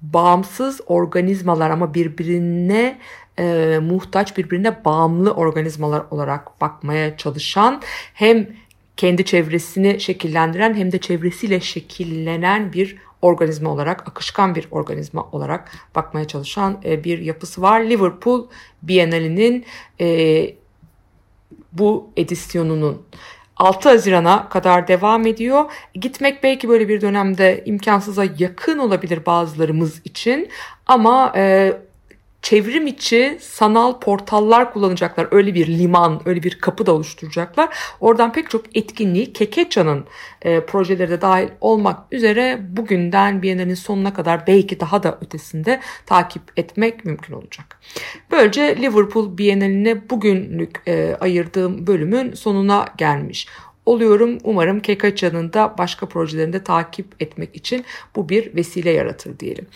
bağımsız 0.00 0.80
organizmalar 0.86 1.70
ama 1.70 1.94
birbirine 1.94 2.98
e, 3.38 3.78
muhtaç, 3.82 4.36
birbirine 4.36 4.84
bağımlı 4.84 5.30
organizmalar 5.30 6.02
olarak 6.10 6.60
bakmaya 6.60 7.16
çalışan 7.16 7.82
hem 8.14 8.48
kendi 8.96 9.24
çevresini 9.24 10.00
şekillendiren 10.00 10.74
hem 10.74 10.92
de 10.92 10.98
çevresiyle 10.98 11.60
şekillenen 11.60 12.72
bir 12.72 12.96
organizma 13.22 13.70
olarak, 13.70 14.08
akışkan 14.08 14.54
bir 14.54 14.68
organizma 14.70 15.28
olarak 15.32 15.70
bakmaya 15.94 16.26
çalışan 16.26 16.80
e, 16.84 17.04
bir 17.04 17.18
yapısı 17.18 17.62
var. 17.62 17.80
Liverpool 17.80 18.46
Bienalinin 18.82 19.64
e, 20.00 20.06
bu 21.78 22.10
edisyonunun 22.16 23.02
6 23.56 23.88
Haziran'a 23.88 24.48
kadar 24.48 24.88
devam 24.88 25.26
ediyor. 25.26 25.64
Gitmek 25.94 26.42
belki 26.42 26.68
böyle 26.68 26.88
bir 26.88 27.00
dönemde 27.00 27.62
imkansıza 27.66 28.24
yakın 28.38 28.78
olabilir 28.78 29.26
bazılarımız 29.26 30.00
için 30.04 30.48
ama 30.86 31.32
e, 31.36 31.72
çevrim 32.46 32.86
içi 32.86 33.38
sanal 33.40 34.00
portallar 34.00 34.72
kullanacaklar. 34.72 35.28
Öyle 35.30 35.54
bir 35.54 35.66
liman, 35.66 36.22
öyle 36.24 36.42
bir 36.42 36.58
kapı 36.60 36.86
da 36.86 36.92
oluşturacaklar. 36.92 37.68
Oradan 38.00 38.32
pek 38.32 38.50
çok 38.50 38.76
etkinliği 38.76 39.32
Kekeça'nın 39.32 40.04
e, 40.42 40.60
projeleri 40.60 41.10
de 41.10 41.20
dahil 41.20 41.48
olmak 41.60 42.12
üzere 42.12 42.58
bugünden 42.68 43.42
Biennale'nin 43.42 43.74
sonuna 43.74 44.14
kadar 44.14 44.46
belki 44.46 44.80
daha 44.80 45.02
da 45.02 45.18
ötesinde 45.20 45.80
takip 46.06 46.42
etmek 46.56 47.04
mümkün 47.04 47.34
olacak. 47.34 47.80
Böylece 48.30 48.76
Liverpool 48.76 49.38
Biennale'ine 49.38 50.10
bugünlük 50.10 50.82
e, 50.86 51.16
ayırdığım 51.20 51.86
bölümün 51.86 52.34
sonuna 52.34 52.86
gelmiş 52.98 53.48
oluyorum. 53.86 54.38
Umarım 54.44 54.80
Kekaça'nın 54.80 55.52
da 55.52 55.74
başka 55.78 56.06
projelerinde 56.06 56.64
takip 56.64 57.22
etmek 57.22 57.56
için 57.56 57.84
bu 58.16 58.28
bir 58.28 58.54
vesile 58.56 58.90
yaratır 58.90 59.38
diyelim. 59.38 59.66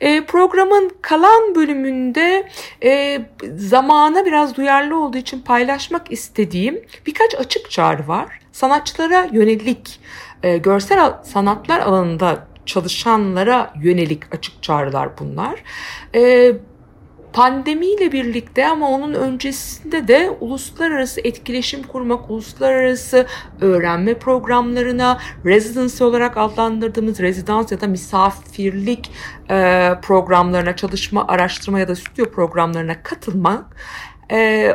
E, 0.00 0.24
programın 0.24 0.92
kalan 1.02 1.54
bölümünde 1.54 2.48
e, 2.82 3.20
zamana 3.56 4.26
biraz 4.26 4.56
duyarlı 4.56 5.02
olduğu 5.02 5.18
için 5.18 5.40
paylaşmak 5.40 6.12
istediğim 6.12 6.80
birkaç 7.06 7.34
açık 7.34 7.70
çağrı 7.70 8.08
var. 8.08 8.40
Sanatçılara 8.52 9.28
yönelik 9.32 10.00
e, 10.42 10.58
görsel 10.58 11.12
sanatlar 11.24 11.80
alanında 11.80 12.46
çalışanlara 12.66 13.72
yönelik 13.82 14.34
açık 14.34 14.62
çağrılar 14.62 15.18
bunlar. 15.18 15.62
E, 16.14 16.52
pandemiyle 17.32 18.12
birlikte 18.12 18.68
ama 18.68 18.88
onun 18.88 19.14
öncesinde 19.14 20.08
de 20.08 20.30
uluslararası 20.40 21.20
etkileşim 21.24 21.82
kurmak, 21.82 22.30
uluslararası 22.30 23.26
öğrenme 23.60 24.14
programlarına, 24.14 25.20
residency 25.44 26.04
olarak 26.04 26.36
adlandırdığımız 26.36 27.20
rezidans 27.20 27.72
ya 27.72 27.80
da 27.80 27.86
misafirlik 27.86 29.12
e, 29.50 29.90
programlarına, 30.02 30.76
çalışma, 30.76 31.28
araştırma 31.28 31.78
ya 31.80 31.88
da 31.88 31.96
stüdyo 31.96 32.30
programlarına 32.30 33.02
katılmak 33.02 33.64
e, 34.32 34.72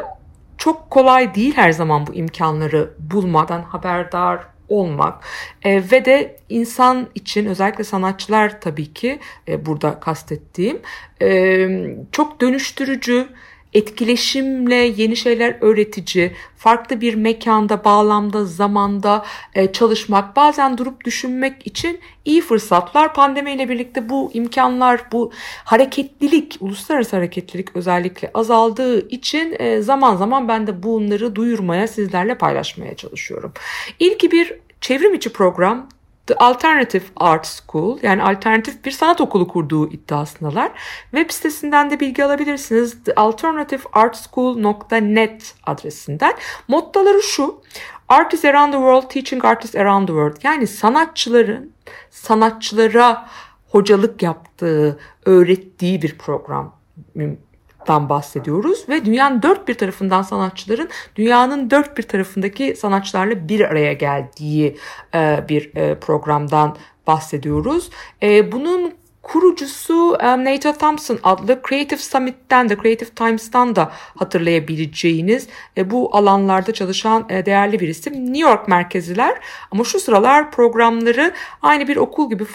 çok 0.58 0.90
kolay 0.90 1.36
değil 1.36 1.54
her 1.56 1.72
zaman 1.72 2.08
bu 2.08 2.14
imkanları 2.14 2.94
bulmadan 3.00 3.62
haberdar 3.62 4.55
olmak 4.70 5.24
e, 5.64 5.92
ve 5.92 6.06
de 6.06 6.38
insan 6.50 7.08
için 7.16 7.46
özellikle 7.46 7.84
sanatçılar 7.84 8.62
tabii 8.62 8.94
ki 8.94 9.20
e, 9.48 9.66
burada 9.66 10.00
kastettiğim 10.00 10.80
e, 11.22 11.68
çok 12.12 12.42
dönüştürücü 12.42 13.28
etkileşimle 13.76 14.76
yeni 14.76 15.16
şeyler 15.16 15.58
öğretici, 15.62 16.32
farklı 16.58 17.02
bir 17.02 17.16
mekanda, 17.16 17.84
bağlamda, 17.84 18.46
zamanda 18.46 19.26
e, 19.56 19.72
çalışmak, 19.72 20.36
bazen 20.36 20.78
durup 20.78 21.06
düşünmek 21.06 21.68
için 21.68 22.00
iyi 22.26 22.42
fırsatlar. 22.42 23.14
Pandemiyle 23.14 23.70
birlikte 23.70 24.10
bu 24.10 24.32
imkanlar, 24.34 25.02
bu 25.12 25.32
hareketlilik, 25.64 26.58
uluslararası 26.60 27.16
hareketlilik 27.16 27.76
özellikle 27.76 28.32
azaldığı 28.34 29.10
için 29.10 29.56
e, 29.60 29.82
zaman 29.82 30.16
zaman 30.16 30.48
ben 30.48 30.68
de 30.68 30.84
bunları 30.84 31.36
duyurmaya, 31.36 31.88
sizlerle 31.88 32.38
paylaşmaya 32.38 32.96
çalışıyorum. 32.96 33.54
İlki 34.00 34.32
bir 34.32 34.65
çevrim 34.86 35.14
içi 35.14 35.34
program 35.34 35.90
The 36.28 36.36
Alternative 36.36 37.04
Art 37.16 37.48
School 37.48 38.00
yani 38.02 38.24
alternatif 38.24 38.86
bir 38.86 38.92
sanat 38.92 39.22
okulu 39.22 39.48
kurduğu 39.48 39.90
iddiasındalar. 39.90 40.72
Web 41.12 41.32
sitesinden 41.32 41.90
de 41.90 42.00
bilgi 42.00 42.26
alabilirsiniz. 42.26 43.04
thealternativeartschool.net 43.04 45.56
adresinden. 45.64 46.34
Mottoları 46.68 47.22
şu. 47.22 47.62
Artists 48.10 48.46
around 48.46 48.72
the 48.72 48.78
world 48.78 49.10
teaching 49.10 49.46
artists 49.46 49.76
around 49.76 50.08
the 50.08 50.12
world. 50.12 50.38
Yani 50.44 50.68
sanatçıların 50.68 51.72
sanatçılara 52.10 53.30
hocalık 53.70 54.24
yaptığı, 54.24 55.00
öğrettiği 55.26 56.02
bir 56.02 56.18
program 56.18 56.76
dan 57.88 58.10
bahsediyoruz 58.10 58.90
ve 58.90 59.06
dünyanın 59.06 59.42
dört 59.42 59.68
bir 59.68 59.74
tarafından 59.74 60.22
sanatçıların 60.22 60.90
dünyanın 61.16 61.72
dört 61.72 61.98
bir 61.98 62.04
tarafındaki 62.04 62.76
sanatçılarla 62.76 63.50
bir 63.50 63.62
araya 63.62 63.94
geldiği 63.94 64.78
e, 65.14 65.46
bir 65.50 65.76
e, 65.76 66.00
programdan 66.00 66.76
bahsediyoruz. 67.08 67.90
E, 68.24 68.52
bunun 68.52 68.94
kurucusu 69.26 69.94
um, 69.94 70.46
Nate 70.46 70.74
Thompson 70.74 71.20
adlı 71.24 71.62
Creative 71.70 72.00
Summit'ten 72.00 72.70
de 72.70 72.76
Creative 72.76 73.10
Times'tan 73.10 73.76
da 73.76 73.92
hatırlayabileceğiniz 74.16 75.48
e, 75.78 75.92
bu 75.92 76.16
alanlarda 76.16 76.74
çalışan 76.74 77.26
e, 77.30 77.46
değerli 77.46 77.80
bir 77.80 77.88
isim. 77.88 78.14
New 78.26 78.50
York 78.50 78.68
merkeziler 78.68 79.40
ama 79.72 79.84
şu 79.84 80.00
sıralar 80.00 80.52
programları 80.52 81.34
aynı 81.62 81.88
bir 81.88 81.98
okul 81.98 82.30
gibi 82.30 82.46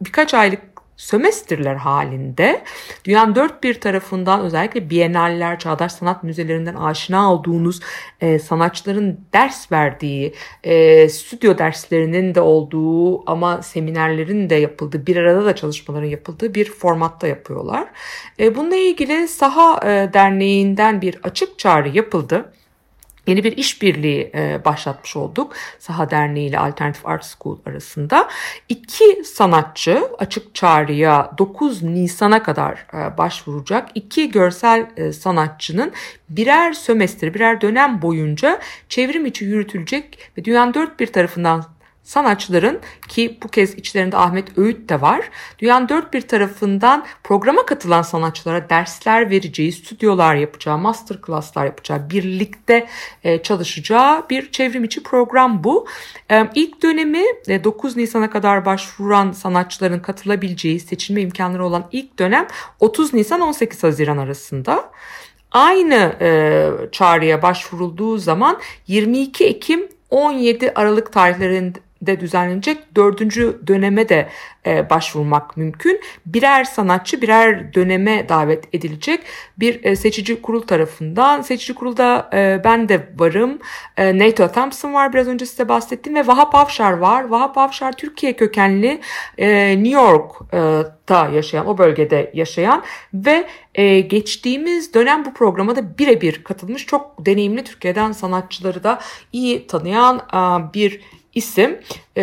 birkaç 0.00 0.34
aylık 0.34 0.69
sömestrler 1.00 1.74
halinde 1.74 2.62
dünyanın 3.04 3.34
dört 3.34 3.62
bir 3.62 3.80
tarafından 3.80 4.40
özellikle 4.40 4.90
bienaller, 4.90 5.58
çağdaş 5.58 5.92
sanat 5.92 6.22
müzelerinden 6.22 6.74
aşina 6.74 7.32
olduğunuz 7.32 7.80
e, 8.20 8.38
sanatçıların 8.38 9.20
ders 9.32 9.72
verdiği, 9.72 10.34
e, 10.64 11.08
stüdyo 11.08 11.58
derslerinin 11.58 12.34
de 12.34 12.40
olduğu 12.40 13.30
ama 13.30 13.62
seminerlerin 13.62 14.50
de 14.50 14.54
yapıldığı, 14.54 15.06
bir 15.06 15.16
arada 15.16 15.44
da 15.44 15.56
çalışmaların 15.56 16.06
yapıldığı 16.06 16.54
bir 16.54 16.70
formatta 16.70 17.26
yapıyorlar. 17.26 17.88
E, 18.40 18.56
bununla 18.56 18.76
ilgili 18.76 19.28
Saha 19.28 19.80
e, 19.84 20.12
Derneği'nden 20.12 21.02
bir 21.02 21.18
açık 21.22 21.58
çağrı 21.58 21.88
yapıldı 21.88 22.52
yeni 23.26 23.44
bir 23.44 23.56
işbirliği 23.56 24.30
e, 24.34 24.64
başlatmış 24.64 25.16
olduk. 25.16 25.52
Saha 25.78 26.10
Derneği 26.10 26.48
ile 26.48 26.58
Alternative 26.58 27.08
Art 27.08 27.24
School 27.24 27.58
arasında. 27.66 28.28
İki 28.68 29.24
sanatçı 29.24 30.02
açık 30.18 30.54
çağrıya 30.54 31.30
9 31.38 31.82
Nisan'a 31.82 32.42
kadar 32.42 32.86
e, 32.94 33.18
başvuracak. 33.18 33.88
İki 33.94 34.30
görsel 34.30 34.86
e, 34.96 35.12
sanatçının 35.12 35.92
birer 36.28 36.72
sömestr, 36.72 37.34
birer 37.34 37.60
dönem 37.60 38.02
boyunca 38.02 38.60
çevrim 38.88 39.26
içi 39.26 39.44
yürütülecek 39.44 40.18
ve 40.38 40.44
dünyanın 40.44 40.74
dört 40.74 41.00
bir 41.00 41.06
tarafından 41.06 41.64
sanatçıların 42.10 42.80
ki 43.08 43.38
bu 43.42 43.48
kez 43.48 43.74
içlerinde 43.74 44.16
Ahmet 44.16 44.58
Öğüt 44.58 44.88
de 44.88 45.00
var. 45.00 45.30
Dünyanın 45.58 45.88
dört 45.88 46.12
bir 46.12 46.20
tarafından 46.20 47.06
programa 47.24 47.66
katılan 47.66 48.02
sanatçılara 48.02 48.70
dersler 48.70 49.30
vereceği, 49.30 49.72
stüdyolar 49.72 50.34
yapacağı, 50.34 50.78
master 50.78 51.18
classlar 51.26 51.64
yapacağı, 51.64 52.10
birlikte 52.10 52.86
e, 53.24 53.42
çalışacağı 53.42 54.28
bir 54.30 54.52
çevrim 54.52 54.84
içi 54.84 55.02
program 55.02 55.64
bu. 55.64 55.86
E, 56.30 56.48
ilk 56.54 56.82
dönemi 56.82 57.24
9 57.64 57.96
e, 57.96 58.00
Nisan'a 58.00 58.30
kadar 58.30 58.64
başvuran 58.64 59.32
sanatçıların 59.32 60.00
katılabileceği, 60.00 60.80
seçilme 60.80 61.20
imkanları 61.20 61.64
olan 61.64 61.88
ilk 61.92 62.18
dönem 62.18 62.46
30 62.80 63.14
Nisan 63.14 63.40
18 63.40 63.82
Haziran 63.82 64.18
arasında. 64.18 64.90
Aynı 65.52 66.12
çağrıya 66.92 67.42
başvurulduğu 67.42 68.18
zaman 68.18 68.60
22 68.86 69.46
Ekim 69.46 69.88
17 70.10 70.72
Aralık 70.74 71.12
tarihlerinde 71.12 71.78
de 72.02 72.20
düzenlenecek 72.20 72.96
dördüncü 72.96 73.60
döneme 73.66 74.08
de 74.08 74.28
e, 74.66 74.90
başvurmak 74.90 75.56
mümkün. 75.56 76.00
Birer 76.26 76.64
sanatçı 76.64 77.22
birer 77.22 77.74
döneme 77.74 78.28
davet 78.28 78.74
edilecek 78.74 79.20
bir 79.58 79.84
e, 79.84 79.96
seçici 79.96 80.42
kurul 80.42 80.62
tarafından. 80.62 81.40
Seçici 81.40 81.74
kurulda 81.74 82.30
e, 82.34 82.60
ben 82.64 82.88
de 82.88 83.08
varım. 83.16 83.58
E, 83.96 84.18
Nato 84.18 84.48
Thompson 84.48 84.94
var 84.94 85.12
biraz 85.12 85.28
önce 85.28 85.46
size 85.46 85.68
bahsettiğim 85.68 86.18
ve 86.18 86.26
Vahap 86.26 86.54
Avşar 86.54 86.92
var. 86.92 87.24
Vahap 87.24 87.58
Avşar 87.58 87.92
Türkiye 87.92 88.32
kökenli 88.32 89.00
e, 89.38 89.76
New 89.82 90.00
York'ta 90.00 91.28
yaşayan 91.28 91.66
o 91.66 91.78
bölgede 91.78 92.30
yaşayan 92.34 92.82
ve 93.14 93.46
e, 93.74 94.00
geçtiğimiz 94.00 94.94
dönem 94.94 95.24
bu 95.24 95.34
programa 95.34 95.76
da 95.76 95.98
birebir 95.98 96.44
katılmış 96.44 96.86
çok 96.86 97.26
deneyimli 97.26 97.64
Türkiye'den 97.64 98.12
sanatçıları 98.12 98.84
da 98.84 99.00
iyi 99.32 99.66
tanıyan 99.66 100.16
e, 100.18 100.72
bir 100.74 101.00
isim 101.34 101.78
e, 102.16 102.22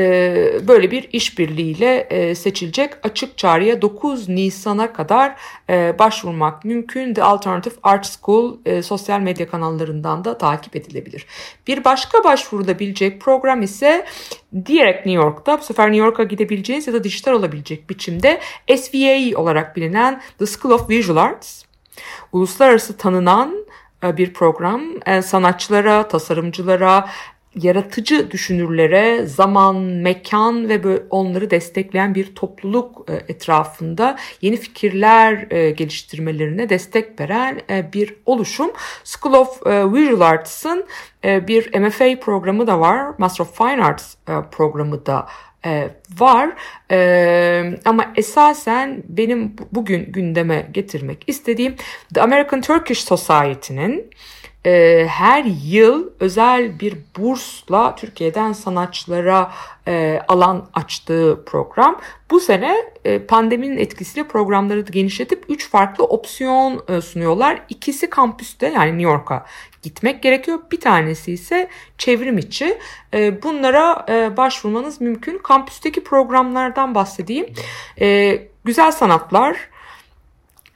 böyle 0.67 0.91
bir 0.91 1.09
işbirliğiyle 1.13 1.99
e, 1.99 2.35
seçilecek 2.35 2.93
açık 3.03 3.37
çağrıya 3.37 3.81
9 3.81 4.29
Nisan'a 4.29 4.93
kadar 4.93 5.35
e, 5.69 5.99
başvurmak 5.99 6.65
mümkün. 6.65 7.13
The 7.13 7.23
Alternative 7.23 7.73
Art 7.83 8.05
School 8.05 8.57
sosyal 8.81 9.19
medya 9.19 9.49
kanallarından 9.49 10.25
da 10.25 10.37
takip 10.37 10.75
edilebilir. 10.75 11.25
Bir 11.67 11.83
başka 11.83 12.23
başvurulabilecek 12.23 13.21
program 13.21 13.61
ise 13.61 14.05
direkt 14.65 15.05
New 15.05 15.23
York'ta 15.23 15.59
bu 15.59 15.63
sefer 15.63 15.87
New 15.87 16.05
York'a 16.05 16.23
gidebileceğiniz 16.23 16.87
ya 16.87 16.93
da 16.93 17.03
dijital 17.03 17.33
olabilecek 17.33 17.89
biçimde 17.89 18.39
SVA 18.77 19.39
olarak 19.41 19.75
bilinen 19.75 20.21
The 20.39 20.45
School 20.45 20.73
of 20.73 20.89
Visual 20.89 21.17
Arts. 21.17 21.63
Uluslararası 22.31 22.97
tanınan 22.97 23.67
bir 24.03 24.33
program 24.33 24.81
sanatçılara, 25.21 26.07
tasarımcılara, 26.07 27.09
yaratıcı 27.61 28.31
düşünürlere 28.31 29.25
zaman, 29.25 29.75
mekan 29.75 30.69
ve 30.69 31.01
onları 31.09 31.51
destekleyen 31.51 32.15
bir 32.15 32.35
topluluk 32.35 33.09
e, 33.09 33.13
etrafında 33.13 34.17
yeni 34.41 34.57
fikirler 34.57 35.33
geliştirmelerine 35.69 36.69
destek 36.69 37.19
veren 37.19 37.61
bir 37.93 38.15
oluşum. 38.25 38.71
School 39.03 39.33
of 39.33 39.65
Visual 39.65 40.21
Arts'ın 40.21 40.85
bir 41.23 41.79
MFA 41.79 42.19
programı 42.19 42.67
da 42.67 42.79
var, 42.79 43.13
Master 43.17 43.45
of 43.45 43.57
Fine 43.57 43.83
Arts 43.83 44.15
programı 44.51 45.05
da 45.05 45.27
var 46.19 46.49
ama 47.85 48.13
esasen 48.15 49.03
benim 49.07 49.55
bugün 49.71 50.11
gündeme 50.11 50.69
getirmek 50.71 51.23
istediğim 51.27 51.75
The 52.13 52.21
American 52.21 52.61
Turkish 52.61 53.03
Society'nin 53.03 54.11
e, 54.65 55.05
her 55.09 55.43
yıl 55.63 56.09
özel 56.19 56.79
bir 56.79 56.97
bursla 57.17 57.95
Türkiye'den 57.95 58.53
sanatçılara 58.53 59.51
e, 59.87 60.21
alan 60.27 60.69
açtığı 60.73 61.43
program. 61.45 62.01
Bu 62.31 62.39
sene 62.39 62.75
e, 63.05 63.19
pandeminin 63.19 63.77
etkisiyle 63.77 64.27
programları 64.27 64.81
genişletip 64.81 65.45
3 65.49 65.69
farklı 65.69 66.03
opsiyon 66.03 66.83
e, 66.87 67.01
sunuyorlar. 67.01 67.61
İkisi 67.69 68.09
kampüste 68.09 68.67
yani 68.67 68.91
New 68.91 69.11
York'a 69.11 69.45
gitmek 69.83 70.23
gerekiyor. 70.23 70.59
Bir 70.71 70.79
tanesi 70.79 71.31
ise 71.31 71.69
çevrim 71.97 72.37
içi. 72.37 72.77
Bunlara 73.13 74.05
başvurmanız 74.37 75.01
mümkün. 75.01 75.37
Kampüsteki 75.37 76.03
programlardan 76.03 76.95
bahsedeyim. 76.95 77.45
Güzel 78.65 78.91
sanatlar, 78.91 79.57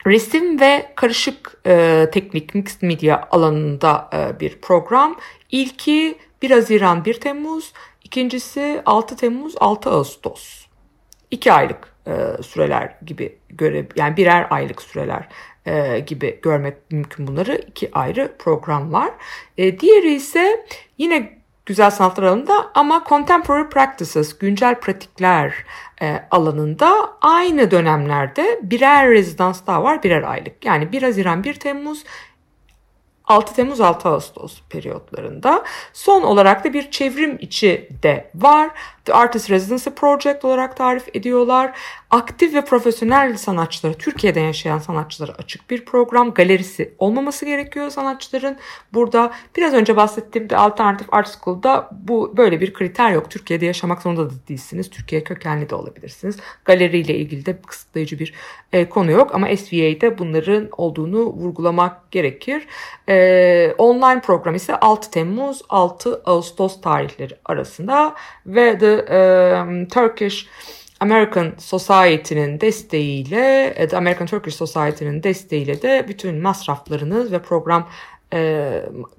resim 0.08 0.60
ve 0.60 0.92
karışık 0.96 1.58
e, 1.66 2.08
teknik 2.14 2.56
mixed 2.56 2.82
media 2.82 3.28
alanında 3.32 4.10
e, 4.14 4.40
bir 4.40 4.62
program. 4.62 5.20
İlki 5.52 6.18
1 6.42 6.52
Haziran 6.52 7.06
1 7.06 7.14
Temmuz, 7.14 7.74
ikincisi 8.04 8.82
6 8.86 9.16
Temmuz 9.16 9.56
6 9.60 9.90
Ağustos. 9.90 10.66
2 11.32 11.52
aylık 11.52 11.94
e, 12.08 12.44
süreler 12.44 12.96
gibi 13.06 13.38
göre 13.50 13.88
yani 13.96 14.18
birer 14.18 14.48
aylık 14.50 14.82
süreler 14.82 15.28
e, 15.66 16.00
gibi 16.00 16.40
görmek 16.42 16.92
mümkün 16.92 17.28
bunları. 17.28 17.56
iki 17.68 17.90
ayrı 17.92 18.36
program 18.40 18.94
var. 18.94 19.12
E, 19.58 19.80
diğeri 19.80 20.14
ise 20.14 20.66
yine 20.98 21.41
güzel 21.66 21.92
sanatlar 21.92 22.24
alanında 22.24 22.72
ama 22.74 23.04
contemporary 23.10 23.70
practices, 23.70 24.38
güncel 24.38 24.76
pratikler 24.80 25.54
e, 26.02 26.24
alanında 26.32 26.92
aynı 27.22 27.72
dönemlerde 27.72 28.60
birer 28.64 29.10
rezidans 29.10 29.68
daha 29.68 29.84
var, 29.84 30.04
birer 30.04 30.24
aylık. 30.24 30.66
Yani 30.66 30.92
1 30.92 31.04
Haziran 31.04 31.44
1 31.44 31.54
Temmuz 31.54 32.04
6 33.32 33.56
Temmuz 33.56 33.82
6 33.82 34.10
Ağustos 34.10 34.62
periyotlarında. 34.70 35.64
Son 35.94 36.22
olarak 36.22 36.64
da 36.64 36.74
bir 36.74 36.92
çevrim 36.92 37.38
içi 37.42 37.90
de 38.04 38.32
var. 38.36 38.72
The 39.06 39.14
Artist 39.14 39.50
Residency 39.50 39.90
Project 39.90 40.46
olarak 40.46 40.78
tarif 40.78 41.16
ediyorlar. 41.16 41.78
Aktif 42.10 42.54
ve 42.54 42.66
profesyonel 42.66 43.38
sanatçıları, 43.38 43.94
Türkiye'de 43.94 44.40
yaşayan 44.40 44.80
sanatçılara 44.80 45.32
açık 45.32 45.70
bir 45.70 45.86
program. 45.86 46.34
Galerisi 46.34 46.94
olmaması 46.98 47.46
gerekiyor 47.46 47.90
sanatçıların. 47.90 48.58
Burada 48.94 49.32
biraz 49.58 49.74
önce 49.74 49.96
bahsettiğim 49.96 50.50
de 50.50 50.58
Alternative 50.58 51.10
Art 51.12 51.38
School'da 51.38 51.90
bu 51.92 52.38
böyle 52.38 52.62
bir 52.62 52.74
kriter 52.74 53.12
yok. 53.12 53.32
Türkiye'de 53.32 53.66
yaşamak 53.66 54.02
zorunda 54.02 54.30
da 54.30 54.34
değilsiniz. 54.50 54.90
Türkiye 54.90 55.24
kökenli 55.24 55.70
de 55.70 55.76
olabilirsiniz. 55.76 56.38
Galeriyle 56.66 57.16
ilgili 57.16 57.46
de 57.46 57.62
kısıtlayıcı 57.62 58.20
bir 58.20 58.34
e, 58.74 58.90
konu 58.90 59.12
yok 59.12 59.36
ama 59.36 59.48
SVA'de 59.58 60.18
bunların 60.18 60.70
olduğunu 60.78 61.26
vurgulamak 61.26 62.12
gerekir. 62.12 62.68
E, 63.10 63.76
online 63.78 64.22
program 64.22 64.56
ise 64.56 64.76
6 64.76 65.12
Temmuz 65.12 65.62
6 65.70 66.22
Ağustos 66.26 66.82
tarihleri 66.82 67.34
arasında 67.46 68.16
ve 68.46 68.78
The 68.78 68.96
um, 69.62 69.88
Turkish 69.88 70.48
American 71.00 71.54
Society'nin 71.58 72.62
desteğiyle, 72.62 73.74
The 73.90 73.98
American 73.98 74.28
Turkish 74.28 74.56
Society'nin 74.56 75.24
desteğiyle 75.24 75.82
de 75.82 76.06
bütün 76.08 76.42
masraflarınız 76.42 77.32
ve 77.32 77.40
program 77.40 77.90
e, 78.34 78.72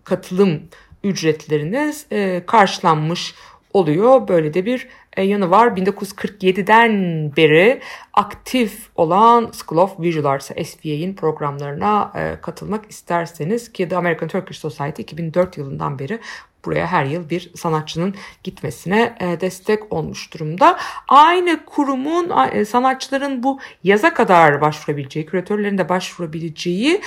katılım 0.04 0.62
ücretleriniz 1.04 2.06
e, 2.12 2.42
karşılanmış 2.46 3.34
oluyor. 3.72 4.28
Böyle 4.28 4.54
de 4.54 4.66
bir 4.66 4.88
e, 5.16 5.22
yanı 5.22 5.50
var. 5.50 5.68
1947'den 5.68 6.92
beri 7.36 7.80
aktif 8.12 8.88
olan 8.96 9.50
School 9.52 9.82
of 9.82 10.00
Visual 10.00 10.24
Arts 10.24 10.46
SVA'in 10.46 11.14
programlarına 11.14 12.12
e, 12.16 12.40
katılmak 12.40 12.90
isterseniz 12.90 13.72
ki 13.72 13.88
The 13.88 13.96
American 13.96 14.28
Turkish 14.28 14.58
Society 14.58 15.02
2004 15.02 15.58
yılından 15.58 15.98
beri 15.98 16.20
buraya 16.64 16.86
her 16.86 17.04
yıl 17.04 17.30
bir 17.30 17.50
sanatçının 17.54 18.14
gitmesine 18.44 19.16
e, 19.20 19.40
destek 19.40 19.92
olmuş 19.92 20.34
durumda. 20.34 20.78
Aynı 21.08 21.64
kurumun 21.64 22.32
sanatçıların 22.64 23.42
bu 23.42 23.58
yaza 23.84 24.14
kadar 24.14 24.60
başvurabileceği, 24.60 25.26
küratörlerin 25.26 25.78
de 25.78 25.88
başvurabileceği 25.88 27.00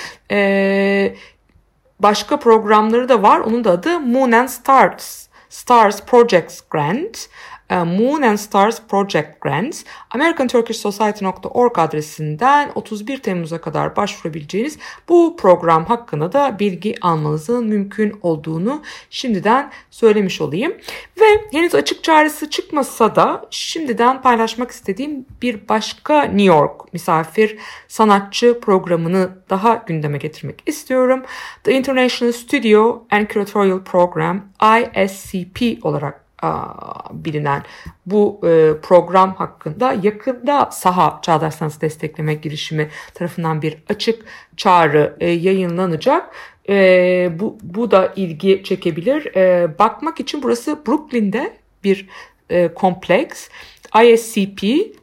başka 1.99 2.39
programları 2.39 3.09
da 3.09 3.21
var. 3.21 3.39
Onun 3.39 3.63
da 3.63 3.71
adı 3.71 3.99
Moon 3.99 4.31
and 4.31 4.47
Stars. 4.47 5.27
Stars 5.55 6.01
Projects 6.01 6.59
Grant. 6.59 7.29
E, 7.69 7.75
Moon 7.75 8.21
and 8.21 8.37
Stars 8.37 8.81
Project 8.87 9.41
Grants 9.41 9.83
americanturkishsociety.org 10.09 11.79
adresinden 11.79 12.71
31 12.75 13.17
Temmuz'a 13.17 13.61
kadar 13.61 13.95
başvurabileceğiniz 13.95 14.77
bu 15.09 15.35
program 15.37 15.85
hakkında 15.85 16.33
da 16.33 16.59
bilgi 16.59 16.95
almanızın 17.01 17.67
mümkün 17.67 18.19
olduğunu 18.21 18.81
şimdiden 19.09 19.71
söylemiş 19.91 20.41
olayım. 20.41 20.73
Ve 21.21 21.25
henüz 21.51 21.75
açık 21.75 22.03
çağrısı 22.03 22.49
çıkmasa 22.49 23.15
da 23.15 23.45
şimdiden 23.49 24.21
paylaşmak 24.21 24.71
istediğim 24.71 25.25
bir 25.41 25.69
başka 25.69 26.21
New 26.23 26.43
York 26.43 26.93
misafir 26.93 27.57
sanatçı 27.87 28.59
programını 28.59 29.29
daha 29.49 29.83
gündeme 29.87 30.17
getirmek 30.17 30.63
istiyorum. 30.65 31.23
The 31.63 31.73
International 31.73 32.33
Studio 32.33 33.05
and 33.11 33.27
Curatorial 33.29 33.83
Program 33.83 34.45
ISCP 34.61 35.85
olarak 35.85 36.24
bilinen 37.11 37.63
bu 38.05 38.41
e, 38.43 38.73
program 38.81 39.35
hakkında 39.35 39.95
yakında 40.03 40.69
saha 40.71 41.19
Çağdaş 41.21 41.55
Sanatı 41.55 41.81
Destekleme 41.81 42.33
girişimi 42.33 42.89
tarafından 43.13 43.61
bir 43.61 43.77
açık 43.89 44.25
çağrı 44.57 45.17
e, 45.19 45.29
yayınlanacak. 45.29 46.29
E, 46.69 47.31
bu, 47.39 47.57
bu 47.63 47.91
da 47.91 48.13
ilgi 48.15 48.63
çekebilir. 48.63 49.35
Bakmak 49.79 50.19
için 50.19 50.43
burası 50.43 50.79
Brooklyn'de 50.87 51.57
bir 51.83 52.07
kompleks. 52.75 53.49
ISCP 54.03 54.61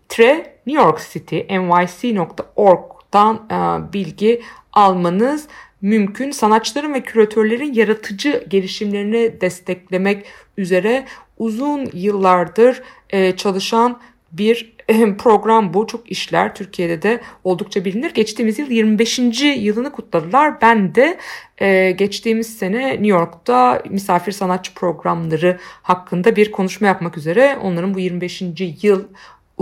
tre 0.09 0.57
New 0.67 0.83
York 0.83 1.01
City 1.13 1.39
nyc.org'dan 1.49 3.49
bilgi 3.93 4.43
almanız 4.73 5.49
mümkün. 5.83 6.31
Sanatçıların 6.31 6.95
ve 6.95 7.01
küratörlerin 7.01 7.73
yaratıcı 7.73 8.45
gelişimlerini 8.49 9.41
desteklemek 9.41 10.27
üzere 10.59 11.05
uzun 11.39 11.91
yıllardır 11.93 12.83
e, 13.11 13.37
çalışan 13.37 14.01
bir 14.33 14.73
e, 14.89 15.17
program 15.17 15.75
bu. 15.75 15.87
Çok 15.87 16.11
işler 16.11 16.55
Türkiye'de 16.55 17.03
de 17.03 17.21
oldukça 17.45 17.85
bilinir. 17.85 18.15
Geçtiğimiz 18.15 18.59
yıl 18.59 18.71
25. 18.71 19.19
yılını 19.57 19.93
kutladılar. 19.93 20.61
Ben 20.61 20.95
de 20.95 21.19
e, 21.59 21.91
geçtiğimiz 21.91 22.59
sene 22.59 22.89
New 22.91 23.07
York'ta 23.07 23.83
misafir 23.91 24.33
sanatçı 24.33 24.75
programları 24.75 25.59
hakkında 25.83 26.37
bir 26.37 26.53
konuşma 26.53 26.87
yapmak 26.87 27.19
üzere 27.19 27.59
onların 27.63 27.95
bu 27.95 27.99
25. 27.99 28.43
yıl 28.83 29.05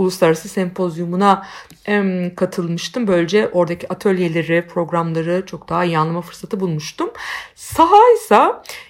uluslararası 0.01 0.49
sempozyumuna 0.49 1.47
katılmıştım. 2.35 3.07
Böylece 3.07 3.47
oradaki 3.47 3.89
atölyeleri, 3.89 4.67
programları 4.67 5.43
çok 5.45 5.69
daha 5.69 5.85
iyi 5.85 5.97
anlama 5.97 6.21
fırsatı 6.21 6.59
bulmuştum. 6.59 7.09
Saha 7.55 8.13
ise 8.15 8.39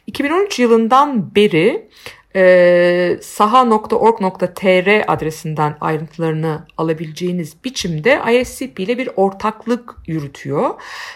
2013 0.07 0.59
yılından 0.59 1.35
beri 1.35 1.89
e, 2.35 3.17
saha.org.tr 3.21 5.03
adresinden 5.13 5.77
ayrıntılarını 5.81 6.65
alabileceğiniz 6.77 7.63
biçimde 7.63 8.21
ISCP 8.41 8.79
ile 8.79 8.97
bir 8.97 9.09
ortaklık 9.15 9.95
yürütüyor. 10.07 10.69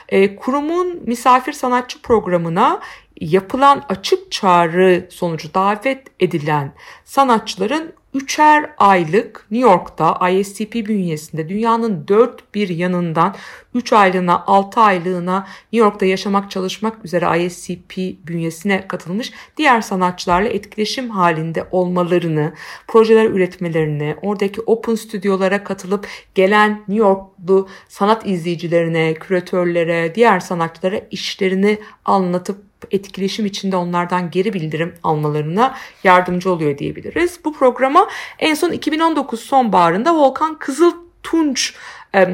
E, 0.10 0.36
kurumun 0.36 1.02
misafir 1.06 1.54
sanatçı 1.54 2.02
programına 2.02 2.82
yapılan 3.22 3.84
açık 3.90 4.32
çağrı 4.32 5.08
sonucu 5.10 5.54
davet 5.54 6.08
edilen 6.20 6.74
sanatçıların 7.06 7.94
üçer 8.16 8.70
aylık 8.78 9.46
New 9.52 9.70
York'ta 9.70 10.30
ISCP 10.30 10.74
bünyesinde 10.74 11.50
dünyanın 11.50 12.08
dört 12.08 12.56
bir 12.56 12.70
yanından 12.70 13.36
3 13.74 13.94
aylığına 13.94 14.44
6 14.48 14.82
aylığına 14.82 15.48
New 15.74 15.86
York'ta 15.86 16.06
yaşamak 16.06 16.52
çalışmak 16.52 17.06
üzere 17.06 17.46
ISCP 17.46 17.98
bünyesine 18.28 18.88
katılmış 18.88 19.32
diğer 19.58 19.82
sanatçılarla 19.82 20.50
etkileşim 20.50 21.10
halinde 21.10 21.68
olmalarını, 21.72 22.54
projeler 22.88 23.26
üretmelerini, 23.26 24.16
oradaki 24.22 24.62
open 24.62 24.96
stüdyolara 24.96 25.64
katılıp 25.64 26.08
gelen 26.36 26.72
New 26.72 26.96
Yorklu 26.96 27.68
sanat 27.88 28.28
izleyicilerine, 28.28 29.14
küratörlere, 29.14 30.16
diğer 30.16 30.40
sanatçılara 30.40 31.02
işlerini 31.12 31.78
anlatıp 32.06 32.75
etkileşim 32.92 33.46
içinde 33.46 33.76
onlardan 33.76 34.32
geri 34.32 34.54
bildirim 34.54 34.94
almalarına 35.04 35.76
yardımcı 36.04 36.52
oluyor 36.52 36.78
diyebiliriz. 36.78 37.40
Bu 37.46 37.54
programa 37.54 38.08
en 38.40 38.54
son 38.54 38.72
2019 38.72 39.40
sonbaharında 39.40 40.16
Volkan 40.16 40.60
Kızıltunç 40.60 41.74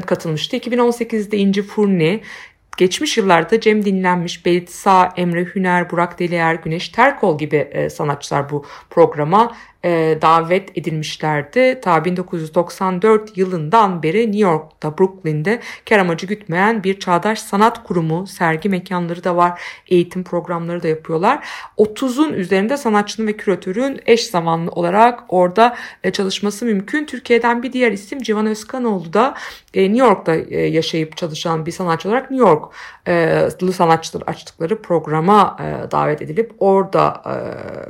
katılmıştı. 0.06 0.56
2018'de 0.56 1.36
İnci 1.36 1.62
Furni, 1.62 2.20
geçmiş 2.76 3.16
yıllarda 3.18 3.60
Cem 3.60 3.84
Dinlenmiş, 3.84 4.46
Belit 4.46 4.70
Sağ, 4.70 5.12
Emre 5.16 5.44
Hüner, 5.44 5.90
Burak 5.90 6.18
Deliyer, 6.18 6.54
Güneş 6.54 6.88
Terkol 6.88 7.38
gibi 7.38 7.88
sanatçılar 7.94 8.50
bu 8.50 8.64
programa 8.90 9.56
e, 9.84 10.18
davet 10.22 10.78
edilmişlerdi. 10.78 11.80
Ta 11.82 12.04
1994 12.04 13.36
yılından 13.38 14.02
beri 14.02 14.26
New 14.26 14.38
York'ta, 14.38 14.98
Brooklyn'de 14.98 15.60
kar 15.88 15.98
amacı 15.98 16.26
gütmeyen 16.26 16.84
bir 16.84 17.00
çağdaş 17.00 17.38
sanat 17.38 17.84
kurumu, 17.84 18.26
sergi 18.26 18.68
mekanları 18.68 19.24
da 19.24 19.36
var, 19.36 19.60
eğitim 19.88 20.24
programları 20.24 20.82
da 20.82 20.88
yapıyorlar. 20.88 21.46
30'un 21.78 22.32
üzerinde 22.32 22.76
sanatçının 22.76 23.26
ve 23.26 23.32
küratörün 23.32 24.00
eş 24.06 24.26
zamanlı 24.26 24.70
olarak 24.70 25.20
orada 25.28 25.76
e, 26.04 26.10
çalışması 26.10 26.64
mümkün. 26.64 27.04
Türkiye'den 27.06 27.62
bir 27.62 27.72
diğer 27.72 27.92
isim 27.92 28.22
Civan 28.22 28.46
Özkanoğlu 28.46 29.12
da 29.12 29.34
e, 29.74 29.82
New 29.82 30.06
York'ta 30.06 30.34
e, 30.34 30.66
yaşayıp 30.66 31.16
çalışan 31.16 31.66
bir 31.66 31.72
sanatçı 31.72 32.08
olarak 32.08 32.30
New 32.30 32.48
York'lı 32.48 33.68
e, 33.68 33.72
sanatçılar 33.72 34.22
açtıkları 34.26 34.82
programa 34.82 35.56
e, 35.60 35.90
davet 35.90 36.22
edilip 36.22 36.52
orada 36.58 37.22
e, 37.26 37.34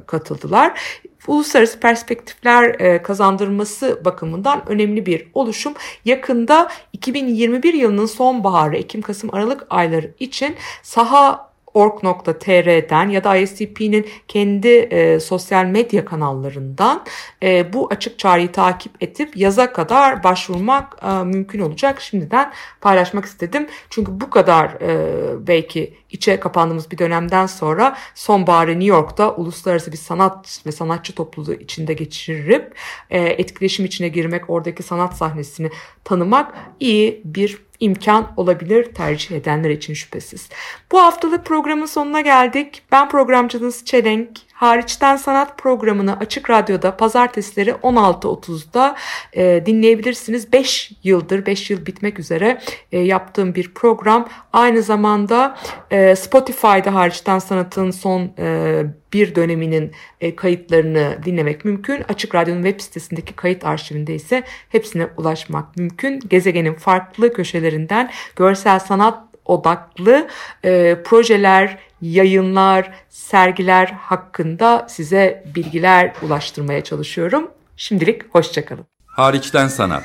katıldılar 0.06 0.80
uluslararası 1.26 1.80
perspektifler 1.80 2.80
e, 2.80 3.02
kazandırması 3.02 4.00
bakımından 4.04 4.68
önemli 4.68 5.06
bir 5.06 5.26
oluşum. 5.34 5.74
Yakında 6.04 6.68
2021 6.92 7.74
yılının 7.74 8.06
sonbaharı, 8.06 8.76
Ekim, 8.76 9.02
Kasım, 9.02 9.34
Aralık 9.34 9.66
ayları 9.70 10.14
için 10.18 10.56
saha 10.82 11.51
org.tr'den 11.74 13.08
ya 13.08 13.24
da 13.24 13.36
ISCP'nin 13.36 14.06
kendi 14.28 14.68
e, 14.68 15.20
sosyal 15.20 15.64
medya 15.64 16.04
kanallarından 16.04 17.04
e, 17.42 17.72
bu 17.72 17.88
açık 17.90 18.18
çağrıyı 18.18 18.52
takip 18.52 19.02
edip 19.02 19.36
yaza 19.36 19.72
kadar 19.72 20.24
başvurmak 20.24 20.96
e, 21.02 21.24
mümkün 21.24 21.60
olacak. 21.60 22.00
Şimdiden 22.00 22.52
paylaşmak 22.80 23.24
istedim. 23.24 23.66
Çünkü 23.90 24.20
bu 24.20 24.30
kadar 24.30 24.66
e, 24.66 25.46
belki 25.46 25.94
içe 26.10 26.40
kapandığımız 26.40 26.90
bir 26.90 26.98
dönemden 26.98 27.46
sonra 27.46 27.96
sonbaharı 28.14 28.70
New 28.70 28.84
York'ta 28.84 29.34
uluslararası 29.34 29.92
bir 29.92 29.96
sanat 29.96 30.62
ve 30.66 30.72
sanatçı 30.72 31.14
topluluğu 31.14 31.54
içinde 31.54 31.94
geçirip 31.94 32.74
e, 33.10 33.20
etkileşim 33.20 33.84
içine 33.84 34.08
girmek, 34.08 34.50
oradaki 34.50 34.82
sanat 34.82 35.16
sahnesini 35.16 35.70
tanımak 36.04 36.54
iyi 36.80 37.22
bir 37.24 37.58
imkan 37.82 38.32
olabilir 38.36 38.94
tercih 38.94 39.36
edenler 39.36 39.70
için 39.70 39.94
şüphesiz. 39.94 40.48
Bu 40.92 41.02
haftalık 41.02 41.44
programın 41.44 41.86
sonuna 41.86 42.20
geldik. 42.20 42.82
Ben 42.92 43.08
programcınız 43.08 43.84
Çelenk. 43.84 44.28
Hariçten 44.62 45.16
Sanat 45.16 45.58
programını 45.58 46.18
Açık 46.18 46.50
Radyo'da 46.50 46.96
pazartesileri 46.96 47.70
16.30'da 47.70 48.96
e, 49.32 49.66
dinleyebilirsiniz. 49.66 50.52
5 50.52 50.92
yıldır, 51.02 51.46
5 51.46 51.70
yıl 51.70 51.86
bitmek 51.86 52.18
üzere 52.18 52.60
e, 52.92 52.98
yaptığım 52.98 53.54
bir 53.54 53.74
program. 53.74 54.28
Aynı 54.52 54.82
zamanda 54.82 55.58
e, 55.90 56.16
Spotify'da 56.16 56.94
Hariçten 56.94 57.38
Sanat'ın 57.38 57.90
son 57.90 58.32
e, 58.38 58.84
bir 59.12 59.34
döneminin 59.34 59.92
e, 60.20 60.36
kayıtlarını 60.36 61.18
dinlemek 61.24 61.64
mümkün. 61.64 62.04
Açık 62.08 62.34
Radyo'nun 62.34 62.62
web 62.62 62.80
sitesindeki 62.80 63.32
kayıt 63.32 63.64
arşivinde 63.64 64.14
ise 64.14 64.42
hepsine 64.68 65.08
ulaşmak 65.16 65.76
mümkün. 65.76 66.20
Gezegenin 66.28 66.74
farklı 66.74 67.32
köşelerinden 67.32 68.10
görsel 68.36 68.78
sanat 68.78 69.32
odaklı 69.44 70.28
e, 70.64 71.02
projeler, 71.04 71.78
yayınlar, 72.02 72.90
sergiler 73.08 73.86
hakkında 73.86 74.86
size 74.88 75.44
bilgiler 75.54 76.12
ulaştırmaya 76.22 76.84
çalışıyorum. 76.84 77.50
Şimdilik 77.76 78.34
hoşçakalın. 78.34 78.86
Hariçten 79.06 79.68
sanat. 79.68 80.04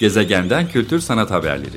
Gezegenden 0.00 0.68
kültür 0.68 1.00
sanat 1.00 1.30
haberleri. 1.30 1.76